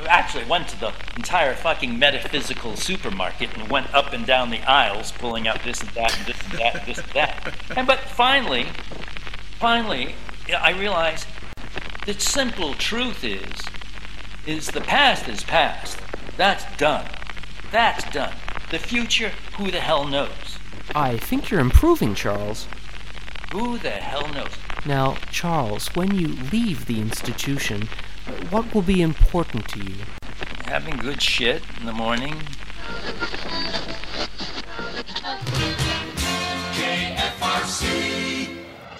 [0.08, 5.12] Actually, went to the entire fucking metaphysical supermarket and went up and down the aisles,
[5.12, 7.54] pulling out this and that and this and that and this and that.
[7.76, 8.66] And but finally,
[9.58, 10.14] finally,
[10.56, 11.26] I realized
[12.06, 13.52] the simple truth is,
[14.49, 15.99] is the past is past.
[16.38, 17.07] That's done.
[17.70, 18.34] That's done.
[18.70, 20.59] The future, who the hell knows?
[20.94, 22.66] I think you're improving, Charles.
[23.53, 24.53] Who the hell knows?
[24.86, 27.90] Now, Charles, when you leave the institution,
[28.49, 29.96] what will be important to you?
[30.64, 32.34] Having good shit in the morning.
[36.72, 37.84] KFRC.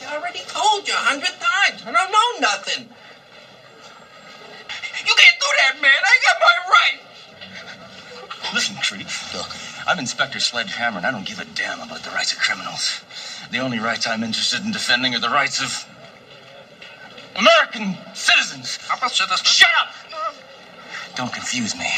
[0.07, 1.83] I already told you a hundred times.
[1.87, 2.89] I don't know nothing.
[5.49, 6.01] You can't do that, man.
[6.05, 6.99] I got my right.
[8.55, 9.51] Listen, Trudy, look,
[9.87, 13.03] I'm Inspector Sledgehammer, and I don't give a damn about the rights of criminals.
[13.51, 15.85] The only rights I'm interested in defending are the rights of
[17.37, 18.79] American citizens.
[18.91, 19.45] I'm a citizen.
[19.45, 19.95] Shut up!
[21.15, 21.91] Don't confuse me.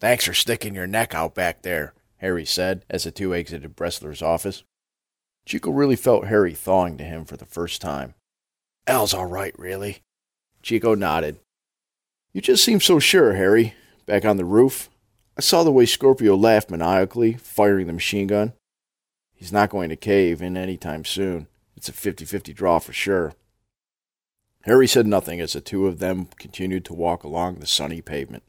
[0.00, 4.22] Thanks for sticking your neck out back there, Harry said as the two exited Bressler's
[4.22, 4.64] office.
[5.46, 8.14] Chico really felt Harry thawing to him for the first time.
[8.86, 10.02] Al's all right, really.
[10.62, 11.38] Chico nodded.
[12.32, 13.74] You just seem so sure, Harry.
[14.06, 14.90] Back on the roof,
[15.36, 18.52] I saw the way Scorpio laughed maniacally, firing the machine gun.
[19.32, 21.48] He's not going to cave in any time soon.
[21.76, 23.32] It's a 50 50 draw for sure.
[24.62, 28.42] Harry said nothing as the two of them continued to walk along the sunny pavement.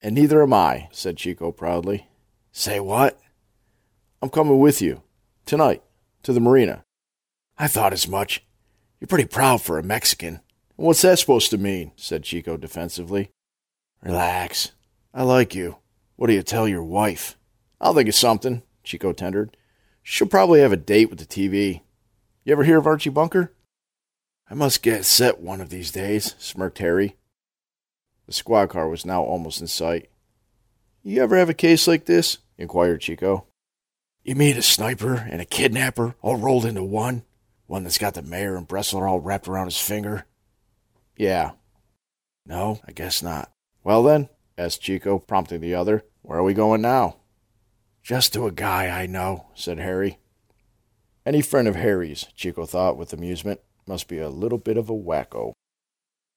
[0.00, 2.08] And neither am I, said Chico proudly.
[2.52, 3.20] Say what?
[4.22, 5.02] I'm coming with you.
[5.46, 5.82] Tonight.
[6.24, 6.84] To the marina.
[7.56, 8.44] I thought as much.
[9.00, 10.40] You're pretty proud for a Mexican.
[10.76, 11.92] What's that supposed to mean?
[11.96, 13.30] said Chico defensively.
[14.02, 14.72] Relax.
[15.14, 15.76] I like you.
[16.16, 17.36] What do you tell your wife?
[17.80, 19.56] I'll think of something, Chico tendered.
[20.02, 21.82] She'll probably have a date with the TV.
[22.44, 23.52] You ever hear of Archie Bunker?
[24.50, 27.16] I must get set one of these days, smirked Harry.
[28.26, 30.08] The squad car was now almost in sight.
[31.02, 32.38] You ever have a case like this?
[32.56, 33.46] inquired Chico.
[34.24, 37.22] You mean a sniper and a kidnapper all rolled into one?
[37.68, 40.24] One that's got the mayor and Bressler all wrapped around his finger?
[41.16, 41.52] Yeah.
[42.46, 43.52] No, I guess not.
[43.84, 47.18] Well then, asked Chico, prompting the other, where are we going now?
[48.02, 50.18] Just to a guy I know, said Harry.
[51.26, 54.94] Any friend of Harry's, Chico thought with amusement, must be a little bit of a
[54.94, 55.52] wacko.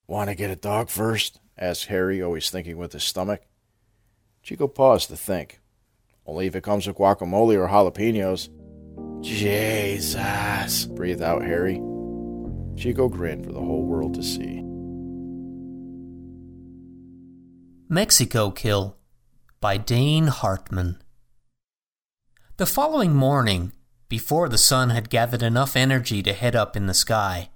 [0.07, 1.39] Want to get a dog first?
[1.57, 3.43] asked Harry, always thinking with his stomach.
[4.43, 5.61] Chico paused to think.
[6.25, 8.49] Only if it comes with guacamole or jalapenos.
[9.21, 11.81] Jesus, breathed out Harry.
[12.75, 14.63] Chico grinned for the whole world to see.
[17.87, 18.97] Mexico Kill
[19.59, 21.01] by Dane Hartman.
[22.57, 23.73] The following morning,
[24.07, 27.49] before the sun had gathered enough energy to head up in the sky,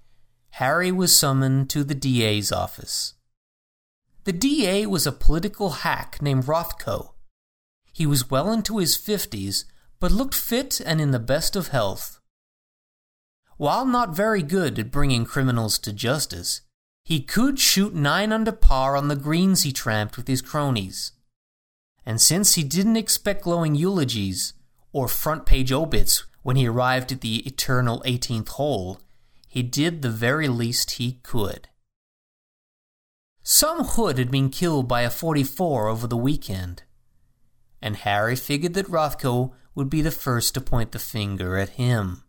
[0.51, 3.13] Harry was summoned to the DA's office.
[4.25, 7.11] The DA was a political hack named Rothko.
[7.91, 9.65] He was well into his fifties,
[10.05, 12.19] but looked fit and in the best of health.
[13.57, 16.61] While not very good at bringing criminals to justice,
[17.03, 21.13] he could shoot nine under par on the greens he tramped with his cronies.
[22.05, 24.53] And since he didn't expect glowing eulogies
[24.93, 28.99] or front page obits when he arrived at the eternal 18th hole,
[29.47, 31.67] he did the very least he could.
[33.41, 36.83] Some hood had been killed by a 44 over the weekend,
[37.85, 42.23] and Harry figured that Rothko would be the first to point the finger at him.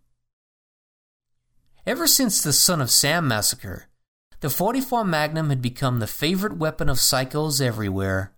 [1.87, 3.87] Ever since the Son of Sam massacre,
[4.41, 8.35] the 44 Magnum had become the favorite weapon of psychos everywhere.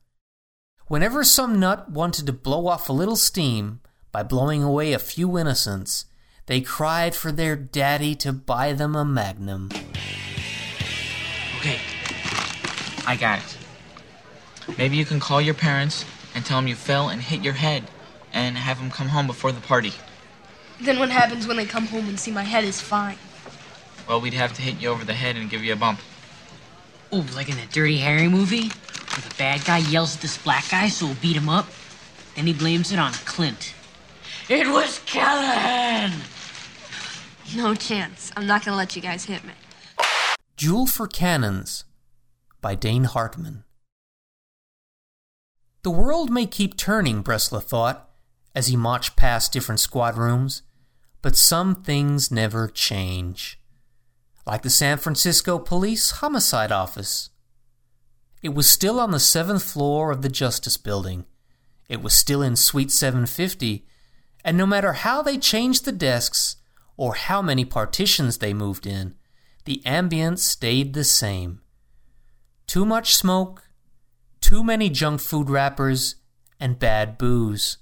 [0.87, 3.81] Whenever some nut wanted to blow off a little steam
[4.13, 6.05] by blowing away a few innocents,
[6.47, 9.71] they cried for their daddy to buy them a Magnum.
[11.59, 11.81] Okay,
[13.09, 14.79] I got it.
[14.79, 16.05] Maybe you can call your parents
[16.39, 17.83] and tell them you fell and hit your head
[18.33, 19.93] and have them come home before the party.
[20.81, 23.17] Then what happens when they come home and see my head is fine?
[24.09, 25.99] Well, we'd have to hit you over the head and give you a bump.
[27.13, 28.69] Ooh, like in that Dirty Harry movie?
[28.69, 31.67] Where the bad guy yells at this black guy so he'll beat him up?
[32.37, 33.75] Then he blames it on Clint.
[34.49, 36.13] It was Callahan!
[37.57, 38.31] No chance.
[38.37, 39.55] I'm not gonna let you guys hit me.
[40.57, 41.85] Duel for Cannons
[42.61, 43.65] by Dane Hartman.
[45.89, 48.11] The world may keep turning, Bressler thought,
[48.55, 50.61] as he marched past different squad rooms,
[51.23, 53.59] but some things never change.
[54.45, 57.31] Like the San Francisco Police Homicide Office.
[58.43, 61.25] It was still on the seventh floor of the Justice Building.
[61.89, 63.87] It was still in Suite 750,
[64.45, 66.57] and no matter how they changed the desks
[66.99, 69.15] or how many partitions they moved in,
[69.65, 71.63] the ambience stayed the same.
[72.67, 73.68] Too much smoke,
[74.49, 76.15] too many junk food wrappers,
[76.59, 77.77] and bad booze.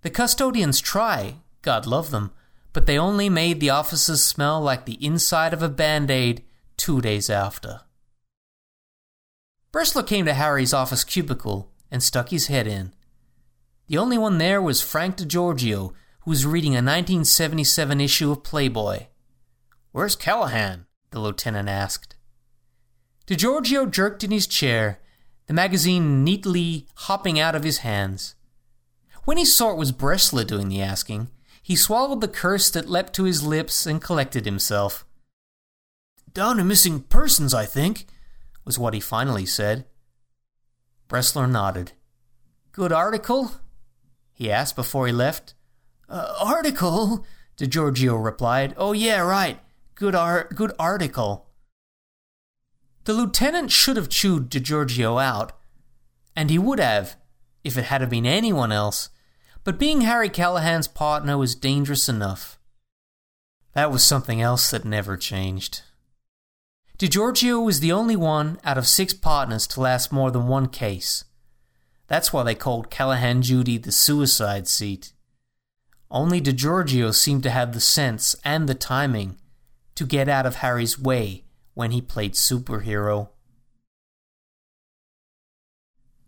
[0.00, 2.30] The custodians try, God love them,
[2.72, 6.44] but they only made the offices smell like the inside of a band aid
[6.78, 7.82] two days after.
[9.70, 12.94] Bressler came to Harry's office cubicle and stuck his head in.
[13.88, 19.08] The only one there was Frank DiGiorgio, who was reading a 1977 issue of Playboy.
[19.92, 20.86] Where's Callahan?
[21.10, 22.16] the lieutenant asked.
[23.26, 25.00] DiGiorgio jerked in his chair,
[25.46, 28.34] the magazine neatly hopping out of his hands.
[29.24, 31.28] When he saw it was Bressler doing the asking,
[31.62, 35.06] he swallowed the curse that leapt to his lips and collected himself.
[36.32, 38.06] Down to missing persons, I think,
[38.64, 39.86] was what he finally said.
[41.08, 41.92] Bressler nodded.
[42.72, 43.52] Good article?
[44.32, 45.54] he asked before he left.
[46.08, 47.24] Uh, article?
[47.56, 48.74] DiGiorgio replied.
[48.76, 49.60] Oh, yeah, right.
[49.94, 51.46] Good, ar- good article.
[53.04, 55.52] The lieutenant should have chewed DiGiorgio out,
[56.34, 57.16] and he would have,
[57.62, 59.10] if it had been anyone else,
[59.62, 62.58] but being Harry Callahan's partner was dangerous enough.
[63.74, 65.82] That was something else that never changed.
[66.98, 71.24] DiGiorgio was the only one out of six partners to last more than one case.
[72.06, 75.12] That's why they called Callahan Judy the suicide seat.
[76.10, 79.36] Only DiGiorgio seemed to have the sense and the timing
[79.94, 81.43] to get out of Harry's way
[81.74, 83.28] when he played superhero.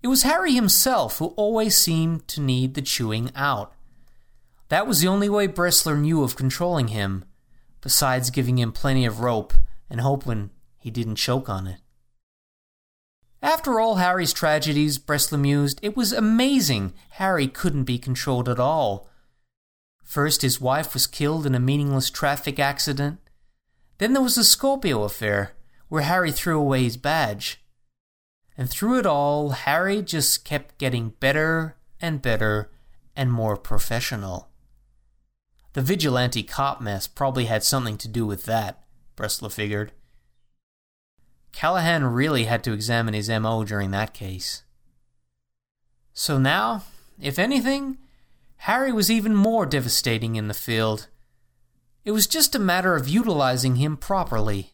[0.03, 3.73] It was Harry himself who always seemed to need the chewing out.
[4.69, 7.25] That was the only way Bressler knew of controlling him,
[7.81, 9.55] besides giving him plenty of rope
[9.89, 11.81] and hoping he didn't choke on it.
[13.43, 19.09] After all Harry's tragedies, Bressler mused, it was amazing Harry couldn't be controlled at all.
[20.03, 23.19] First, his wife was killed in a meaningless traffic accident.
[23.99, 25.53] Then there was the Scorpio affair,
[25.89, 27.63] where Harry threw away his badge.
[28.57, 32.71] And through it all, Harry just kept getting better and better
[33.15, 34.49] and more professional.
[35.73, 38.83] The vigilante cop mess probably had something to do with that,
[39.17, 39.93] Bressler figured.
[41.53, 44.63] Callahan really had to examine his MO during that case.
[46.13, 46.83] So now,
[47.21, 47.99] if anything,
[48.59, 51.09] Harry was even more devastating in the field.
[52.07, 54.71] It was just a matter of utilizing him properly.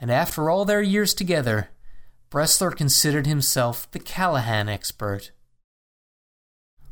[0.00, 1.68] And after all their years together,
[2.28, 5.30] Bressler considered himself the Callahan expert.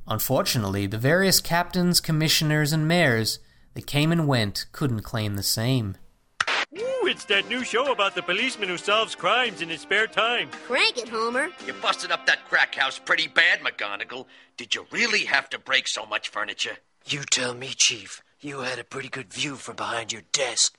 [0.07, 3.41] Unfortunately, the various captains, commissioners, and mayors
[3.75, 5.97] that came and went couldn't claim the same.
[6.79, 10.51] Ooh, it's that new show about the policeman who solves crimes in his spare time.
[10.69, 11.49] Crank it, Homer.
[11.67, 14.27] You busted up that crack house pretty bad, McGonigle.
[14.57, 16.79] Did you really have to break so much furniture?
[17.09, 18.23] You tell me, Chief.
[18.41, 20.77] You had a pretty good view from behind your desk.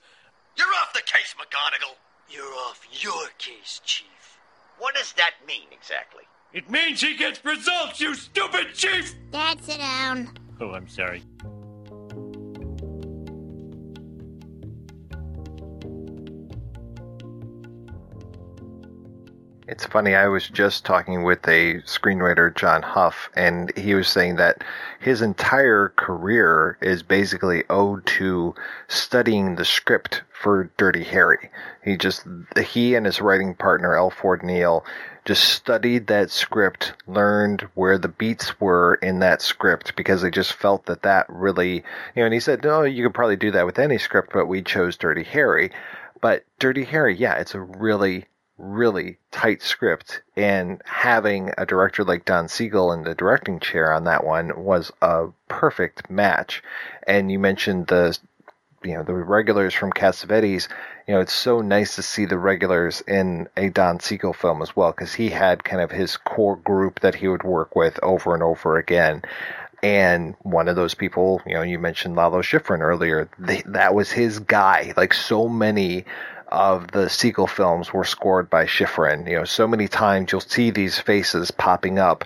[0.56, 1.94] You're off the case, McGonigle.
[2.30, 4.06] You're off your case, Chief.
[4.78, 6.24] What does that mean exactly?
[6.54, 9.14] It means he gets results, you stupid chief!
[9.30, 10.30] Dad, sit down.
[10.58, 11.22] Oh, I'm sorry.
[19.70, 24.34] It's funny, I was just talking with a screenwriter, John Huff, and he was saying
[24.34, 24.64] that
[24.98, 28.56] his entire career is basically owed to
[28.88, 31.50] studying the script for Dirty Harry.
[31.84, 32.26] He just,
[32.60, 34.10] he and his writing partner, L.
[34.10, 34.84] Ford Neal,
[35.24, 40.52] just studied that script, learned where the beats were in that script because they just
[40.52, 41.82] felt that that really, you
[42.16, 44.62] know, and he said, no, you could probably do that with any script, but we
[44.62, 45.70] chose Dirty Harry.
[46.20, 48.26] But Dirty Harry, yeah, it's a really
[48.60, 54.04] really tight script and having a director like Don Siegel in the directing chair on
[54.04, 56.62] that one was a perfect match.
[57.06, 58.16] And you mentioned the
[58.82, 60.68] you know the regulars from Cassavetes.
[61.06, 64.76] You know, it's so nice to see the regulars in a Don Siegel film as
[64.76, 68.34] well because he had kind of his core group that he would work with over
[68.34, 69.22] and over again.
[69.82, 73.30] And one of those people, you know, you mentioned Lalo Schifrin earlier.
[73.38, 74.92] They, that was his guy.
[74.96, 76.04] Like so many
[76.50, 79.28] of the Siegel films were scored by Schifrin.
[79.28, 82.24] You know, so many times you'll see these faces popping up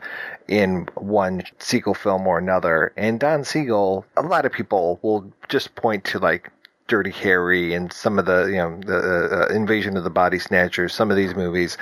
[0.48, 2.92] in one Siegel film or another.
[2.96, 6.50] And Don Siegel, a lot of people will just point to like
[6.88, 10.94] Dirty Harry and some of the, you know, the uh, Invasion of the Body Snatchers,
[10.94, 11.76] some of these movies.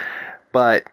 [0.52, 0.86] But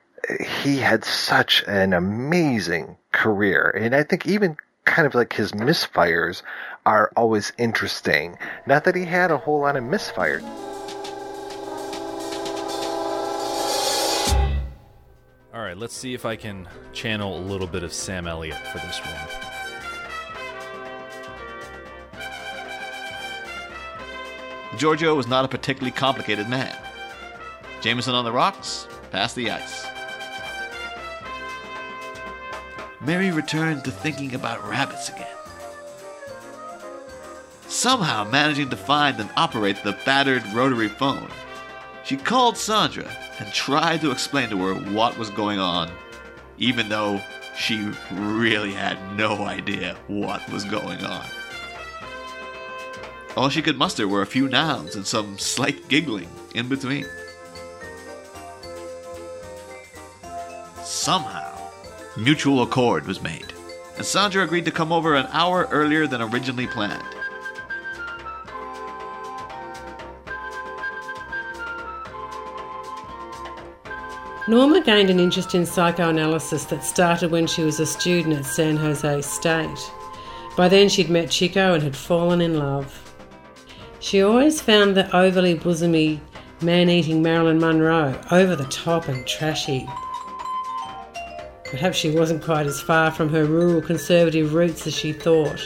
[0.61, 3.69] he had such an amazing career.
[3.69, 6.41] And I think even kind of like his misfires
[6.85, 8.37] are always interesting.
[8.65, 10.43] Not that he had a whole lot of misfires.
[15.59, 18.77] All right, let's see if I can channel a little bit of Sam Elliott for
[18.77, 19.13] this one.
[24.77, 26.73] Giorgio was not a particularly complicated man.
[27.81, 29.85] Jameson on the rocks, past the ice.
[33.01, 35.27] Mary returned to thinking about rabbits again.
[37.67, 41.29] Somehow managing to find and operate the battered rotary phone,
[42.09, 43.07] she called Sandra
[43.37, 45.91] and tried to explain to her what was going on,
[46.57, 47.21] even though
[47.55, 51.23] she really had no idea what was going on.
[53.37, 57.05] All she could muster were a few nouns and some slight giggling in between.
[60.83, 61.55] Somehow,
[62.17, 63.53] mutual accord was made,
[63.97, 67.18] and Sandra agreed to come over an hour earlier than originally planned.
[74.49, 78.77] Norma gained an interest in psychoanalysis that started when she was a student at San
[78.77, 79.91] Jose State.
[80.57, 83.13] By then, she'd met Chico and had fallen in love.
[83.99, 86.19] She always found the overly bosomy,
[86.63, 89.87] man eating Marilyn Monroe over the top and trashy.
[91.65, 95.61] Perhaps she wasn't quite as far from her rural conservative roots as she thought.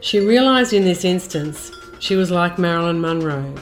[0.00, 3.54] She realised in this instance she was like Marilyn Monroe.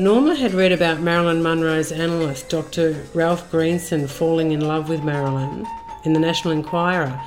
[0.00, 3.04] Norma had read about Marilyn Monroe's analyst, Dr.
[3.12, 5.66] Ralph Greenson, falling in love with Marilyn
[6.04, 7.20] in the National Enquirer,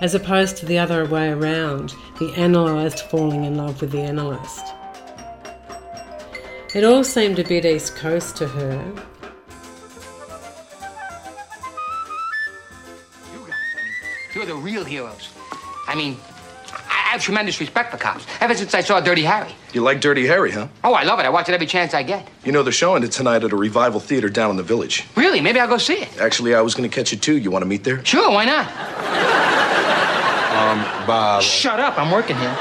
[0.00, 4.64] as opposed to the other way around, the analyst falling in love with the analyst.
[6.74, 8.92] It all seemed a bit East Coast to her.
[13.34, 15.28] You guys, you're the real heroes.
[15.88, 16.35] I mean, I
[17.16, 18.26] have tremendous respect for cops.
[18.40, 19.50] Ever since I saw Dirty Harry.
[19.72, 20.68] You like Dirty Harry, huh?
[20.84, 21.24] Oh, I love it.
[21.24, 22.28] I watch it every chance I get.
[22.44, 25.04] You know, they're showing it tonight at a revival theater down in the village.
[25.16, 25.40] Really?
[25.40, 26.20] Maybe I'll go see it.
[26.20, 27.38] Actually, I was going to catch it too.
[27.38, 28.04] You want to meet there?
[28.04, 28.66] Sure, why not?
[30.56, 31.42] Um, Bob.
[31.42, 31.98] Shut up.
[31.98, 32.54] I'm working here.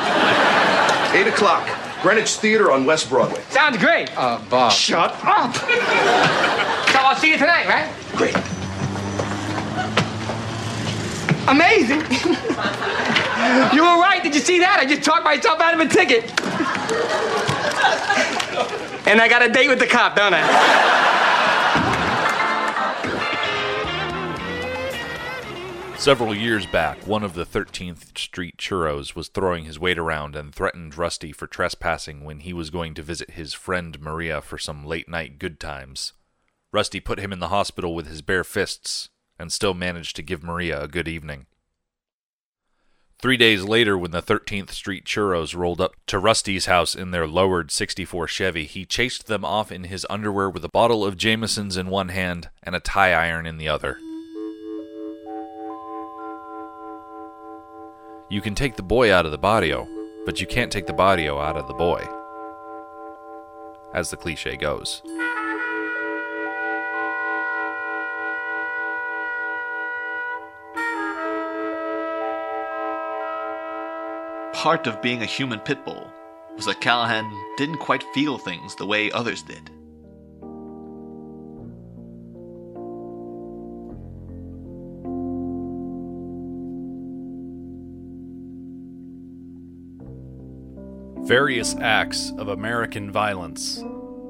[1.13, 1.67] Eight o'clock.
[2.01, 3.41] Greenwich Theater on West Broadway.
[3.49, 4.15] Sounds great.
[4.17, 4.71] Uh, Bob.
[4.71, 5.55] Shut up.
[6.91, 7.91] so I'll see you tonight, right?
[8.15, 8.35] Great.
[11.47, 12.01] Amazing.
[13.75, 14.19] you were right.
[14.23, 14.79] Did you see that?
[14.79, 16.23] I just talked myself out of a ticket.
[19.07, 21.05] and I got a date with the cop, don't I?
[25.97, 30.53] Several years back, one of the 13th Street churros was throwing his weight around and
[30.53, 34.85] threatened Rusty for trespassing when he was going to visit his friend Maria for some
[34.85, 36.13] late night good times.
[36.73, 40.43] Rusty put him in the hospital with his bare fists and still managed to give
[40.43, 41.45] Maria a good evening.
[43.17, 47.25] Three days later, when the 13th Street churros rolled up to Rusty's house in their
[47.27, 51.77] lowered 64 Chevy, he chased them off in his underwear with a bottle of Jameson's
[51.77, 53.97] in one hand and a tie iron in the other.
[58.29, 59.87] You can take the boy out of the barrio,
[60.25, 62.05] but you can't take the barrio out of the boy.
[63.93, 65.01] As the cliche goes.
[74.65, 76.11] Part of being a human pit bull
[76.55, 79.69] was that Callahan didn't quite feel things the way others did.
[91.27, 93.83] Various Acts of American Violence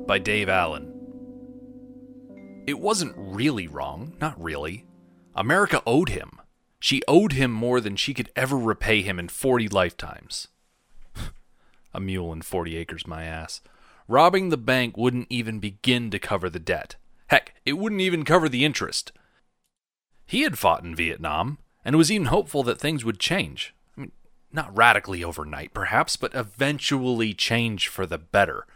[0.06, 0.92] by Dave Allen.
[2.68, 4.86] It wasn't really wrong, not really.
[5.34, 6.30] America owed him.
[6.86, 10.50] She owed him more than she could ever repay him in 40 lifetimes.
[11.96, 13.60] A mule and 40 acres, my ass.
[14.08, 16.96] Robbing the bank wouldn't even begin to cover the debt.
[17.26, 19.12] Heck, it wouldn't even cover the interest.
[20.28, 23.74] He had fought in Vietnam and was even hopeful that things would change.
[23.98, 24.12] I mean,
[24.54, 28.68] not radically overnight, perhaps, but eventually change for the better.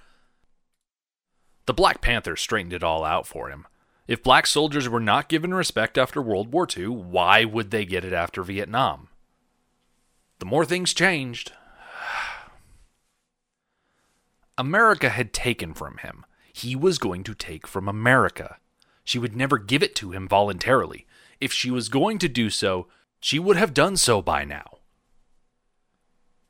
[1.68, 3.68] The Black Panther straightened it all out for him.
[4.10, 8.04] If black soldiers were not given respect after World War II, why would they get
[8.04, 9.10] it after Vietnam?
[10.40, 11.52] The more things changed.
[14.58, 16.26] America had taken from him.
[16.52, 18.58] He was going to take from America.
[19.04, 21.06] She would never give it to him voluntarily.
[21.40, 22.88] If she was going to do so,
[23.20, 24.80] she would have done so by now.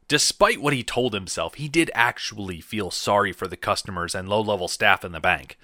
[0.07, 4.39] Despite what he told himself, he did actually feel sorry for the customers and low
[4.39, 5.57] level staff in the bank.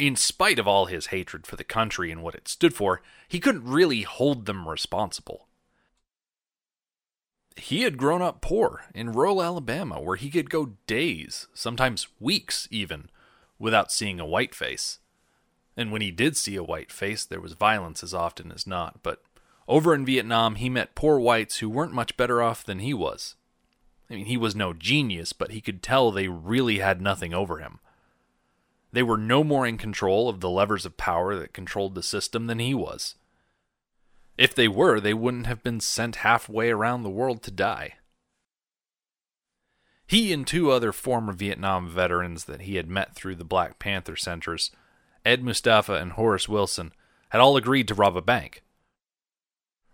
[0.00, 3.38] In spite of all his hatred for the country and what it stood for, he
[3.38, 5.46] couldn't really hold them responsible.
[7.54, 12.66] He had grown up poor in rural Alabama, where he could go days, sometimes weeks
[12.70, 13.10] even,
[13.58, 15.00] without seeing a white face.
[15.76, 19.02] And when he did see a white face, there was violence as often as not.
[19.02, 19.22] But
[19.68, 23.34] over in Vietnam, he met poor whites who weren't much better off than he was.
[24.08, 27.58] I mean, he was no genius, but he could tell they really had nothing over
[27.58, 27.80] him.
[28.92, 32.46] They were no more in control of the levers of power that controlled the system
[32.46, 33.14] than he was.
[34.36, 37.94] If they were, they wouldn't have been sent halfway around the world to die.
[40.06, 44.16] He and two other former Vietnam veterans that he had met through the Black Panther
[44.16, 44.72] centers,
[45.24, 46.92] Ed Mustafa and Horace Wilson,
[47.28, 48.62] had all agreed to rob a bank.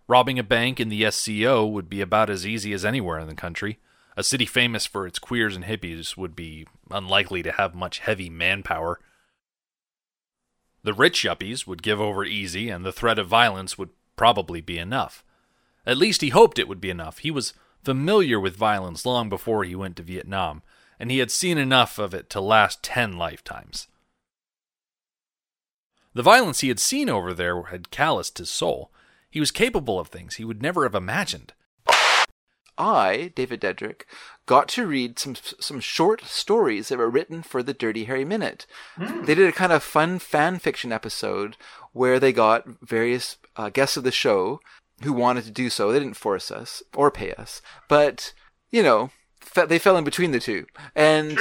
[0.08, 3.34] Robbing a bank in the SCO would be about as easy as anywhere in the
[3.34, 3.78] country.
[4.16, 8.30] A city famous for its queers and hippies would be unlikely to have much heavy
[8.30, 8.98] manpower.
[10.82, 14.78] The rich yuppies would give over easy, and the threat of violence would probably be
[14.78, 15.22] enough.
[15.84, 17.18] At least he hoped it would be enough.
[17.18, 17.52] He was
[17.84, 20.62] familiar with violence long before he went to Vietnam,
[20.98, 23.86] and he had seen enough of it to last ten lifetimes.
[26.14, 28.90] The violence he had seen over there had calloused his soul.
[29.28, 31.52] He was capable of things he would never have imagined.
[32.78, 34.02] I, David Dedrick,
[34.46, 38.66] got to read some some short stories that were written for the Dirty Harry Minute.
[38.98, 41.56] They did a kind of fun fan fiction episode
[41.92, 44.60] where they got various uh, guests of the show
[45.02, 45.92] who wanted to do so.
[45.92, 48.32] They didn't force us or pay us, but
[48.70, 49.10] you know,
[49.40, 50.66] fe- they fell in between the two.
[50.94, 51.38] And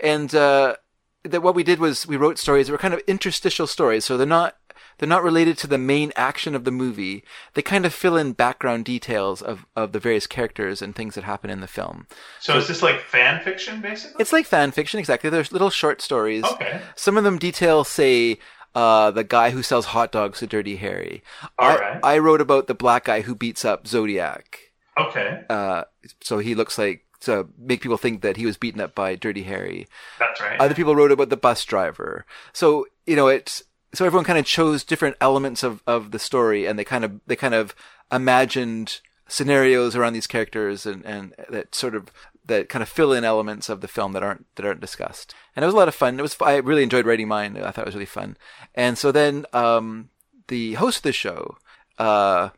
[0.00, 0.76] and uh,
[1.24, 4.16] that what we did was we wrote stories that were kind of interstitial stories, so
[4.16, 4.56] they're not
[4.98, 7.24] they're not related to the main action of the movie.
[7.54, 11.24] They kind of fill in background details of, of the various characters and things that
[11.24, 12.06] happen in the film.
[12.40, 14.20] So, is this like fan fiction, basically?
[14.20, 15.30] It's like fan fiction, exactly.
[15.30, 16.44] There's little short stories.
[16.44, 16.80] Okay.
[16.96, 18.38] Some of them detail, say,
[18.74, 21.22] uh, the guy who sells hot dogs to Dirty Harry.
[21.58, 22.00] All I, right.
[22.02, 24.60] I wrote about the black guy who beats up Zodiac.
[24.98, 25.42] Okay.
[25.48, 25.84] Uh,
[26.20, 29.42] so he looks like to make people think that he was beaten up by Dirty
[29.42, 29.86] Harry.
[30.18, 30.60] That's right.
[30.60, 32.24] Other people wrote about the bus driver.
[32.52, 33.62] So you know, it's
[33.94, 37.20] so everyone kind of chose different elements of, of the story, and they kind of
[37.26, 37.74] they kind of
[38.12, 42.10] imagined scenarios around these characters, and, and that sort of
[42.46, 45.34] that kind of fill in elements of the film that aren't that aren't discussed.
[45.54, 46.18] And it was a lot of fun.
[46.18, 47.56] It was I really enjoyed writing mine.
[47.56, 48.36] I thought it was really fun.
[48.74, 50.10] And so then um,
[50.48, 51.56] the host of the show.
[51.98, 52.50] Uh,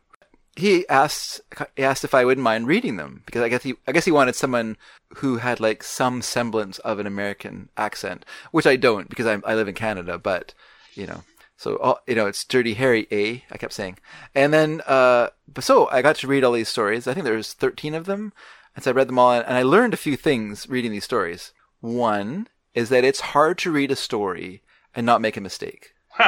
[0.55, 1.39] he asked
[1.77, 4.11] he asked if I wouldn't mind reading them because I guess he I guess he
[4.11, 4.75] wanted someone
[5.15, 9.55] who had like some semblance of an American accent, which I don't because I I
[9.55, 10.53] live in Canada, but
[10.93, 11.23] you know.
[11.57, 13.43] So all, you know, it's Dirty Harry A.
[13.51, 13.99] I kept saying,
[14.33, 17.07] and then uh, but so I got to read all these stories.
[17.07, 18.33] I think there was thirteen of them,
[18.75, 21.53] and so I read them all, and I learned a few things reading these stories.
[21.81, 24.61] One is that it's hard to read a story
[24.95, 25.93] and not make a mistake.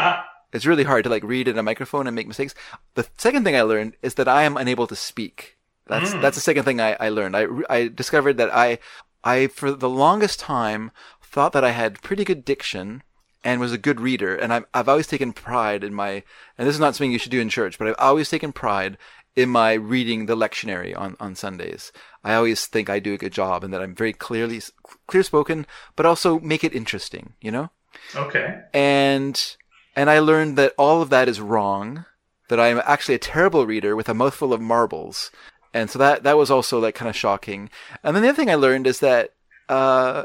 [0.53, 2.53] It's really hard to like read in a microphone and make mistakes.
[2.93, 5.57] The second thing I learned is that I am unable to speak.
[5.87, 6.21] That's Mm.
[6.21, 7.35] that's the second thing I, I learned.
[7.35, 8.77] I I discovered that I
[9.23, 10.91] I for the longest time
[11.23, 13.01] thought that I had pretty good diction
[13.43, 16.23] and was a good reader, and I've I've always taken pride in my
[16.57, 18.97] and this is not something you should do in church, but I've always taken pride
[19.35, 21.91] in my reading the lectionary on on Sundays.
[22.23, 24.61] I always think I do a good job and that I'm very clearly
[25.07, 25.65] clear spoken,
[25.95, 27.33] but also make it interesting.
[27.41, 27.69] You know
[28.15, 28.61] Okay.
[28.73, 29.55] and
[29.95, 32.05] and I learned that all of that is wrong.
[32.49, 35.31] That I am actually a terrible reader with a mouthful of marbles,
[35.73, 37.69] and so that that was also like kind of shocking.
[38.03, 39.31] And then the other thing I learned is that
[39.69, 40.23] uh,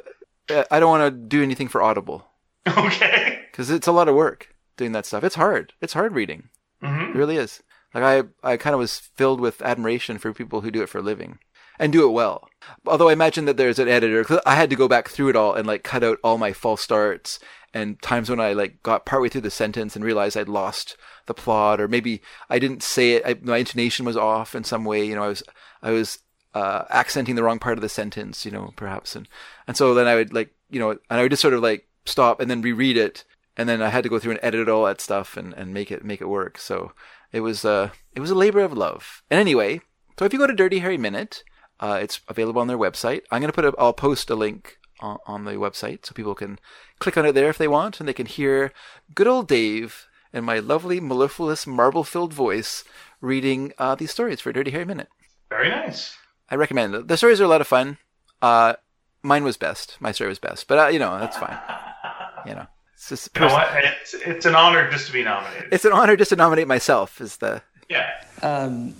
[0.70, 2.27] I don't want to do anything for Audible.
[2.78, 3.40] Okay.
[3.50, 5.24] Because it's a lot of work doing that stuff.
[5.24, 5.72] It's hard.
[5.80, 6.48] It's hard reading.
[6.82, 7.10] Mhm.
[7.10, 7.62] It really is.
[7.94, 8.04] Like
[8.44, 11.02] I I kind of was filled with admiration for people who do it for a
[11.02, 11.38] living
[11.78, 12.48] and do it well.
[12.86, 14.22] Although I imagine that there's an editor.
[14.24, 16.52] 'cause I had to go back through it all and like cut out all my
[16.52, 17.38] false starts
[17.74, 20.96] and times when I like got partway through the sentence and realized I'd lost
[21.26, 23.22] the plot or maybe I didn't say it.
[23.26, 25.04] I, my intonation was off in some way.
[25.04, 25.42] You know, I was
[25.82, 26.18] I was
[26.54, 28.44] uh, accenting the wrong part of the sentence.
[28.44, 29.26] You know, perhaps and
[29.66, 31.87] and so then I would like you know and I would just sort of like
[32.08, 33.24] stop and then reread it
[33.58, 35.90] and then I had to go through and edit all that stuff and, and make
[35.90, 36.58] it make it work.
[36.58, 36.92] So
[37.32, 39.22] it was uh it was a labor of love.
[39.28, 39.80] And anyway,
[40.16, 41.42] so if you go to Dirty Harry Minute,
[41.80, 43.22] uh, it's available on their website.
[43.30, 46.60] I'm gonna put a I'll post a link on, on the website so people can
[47.00, 48.72] click on it there if they want and they can hear
[49.14, 52.84] good old Dave and my lovely mellifluous marble filled voice
[53.20, 55.08] reading uh, these stories for Dirty Harry Minute.
[55.50, 56.16] Very nice.
[56.48, 57.08] I recommend it.
[57.08, 57.98] The stories are a lot of fun.
[58.40, 58.74] Uh,
[59.22, 59.96] mine was best.
[59.98, 61.58] My story was best, but uh, you know that's fine.
[62.46, 63.68] You know, it's just You know what?
[63.76, 65.72] It's, it's an honor just to be nominated.
[65.72, 67.20] It's an honor just to nominate myself.
[67.20, 68.10] Is the Yeah.
[68.42, 68.94] Um,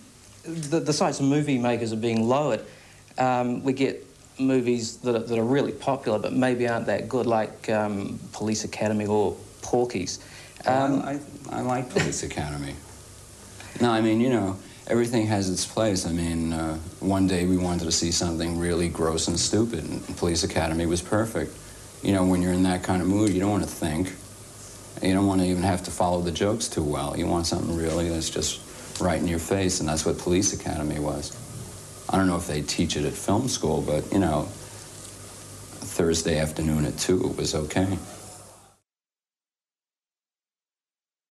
[0.44, 2.64] the, the sights of movie makers are being lowered.
[3.18, 4.04] Um, we get
[4.38, 8.64] movies that are, that are really popular but maybe aren't that good, like um, Police
[8.64, 10.20] Academy or Porky's.
[10.64, 11.20] Um, I,
[11.50, 12.74] I like Police Academy.
[13.80, 16.06] No, I mean, you know, everything has its place.
[16.06, 20.16] I mean, uh, one day we wanted to see something really gross and stupid, and
[20.16, 21.54] Police Academy was perfect.
[22.02, 24.14] You know, when you're in that kind of mood, you don't want to think.
[25.02, 27.16] You don't want to even have to follow the jokes too well.
[27.16, 28.60] You want something really that's just
[29.00, 31.36] right in your face, and that's what Police Academy was.
[32.08, 34.48] I don't know if they teach it at film school, but, you know,
[35.80, 37.98] Thursday afternoon at 2, it was okay.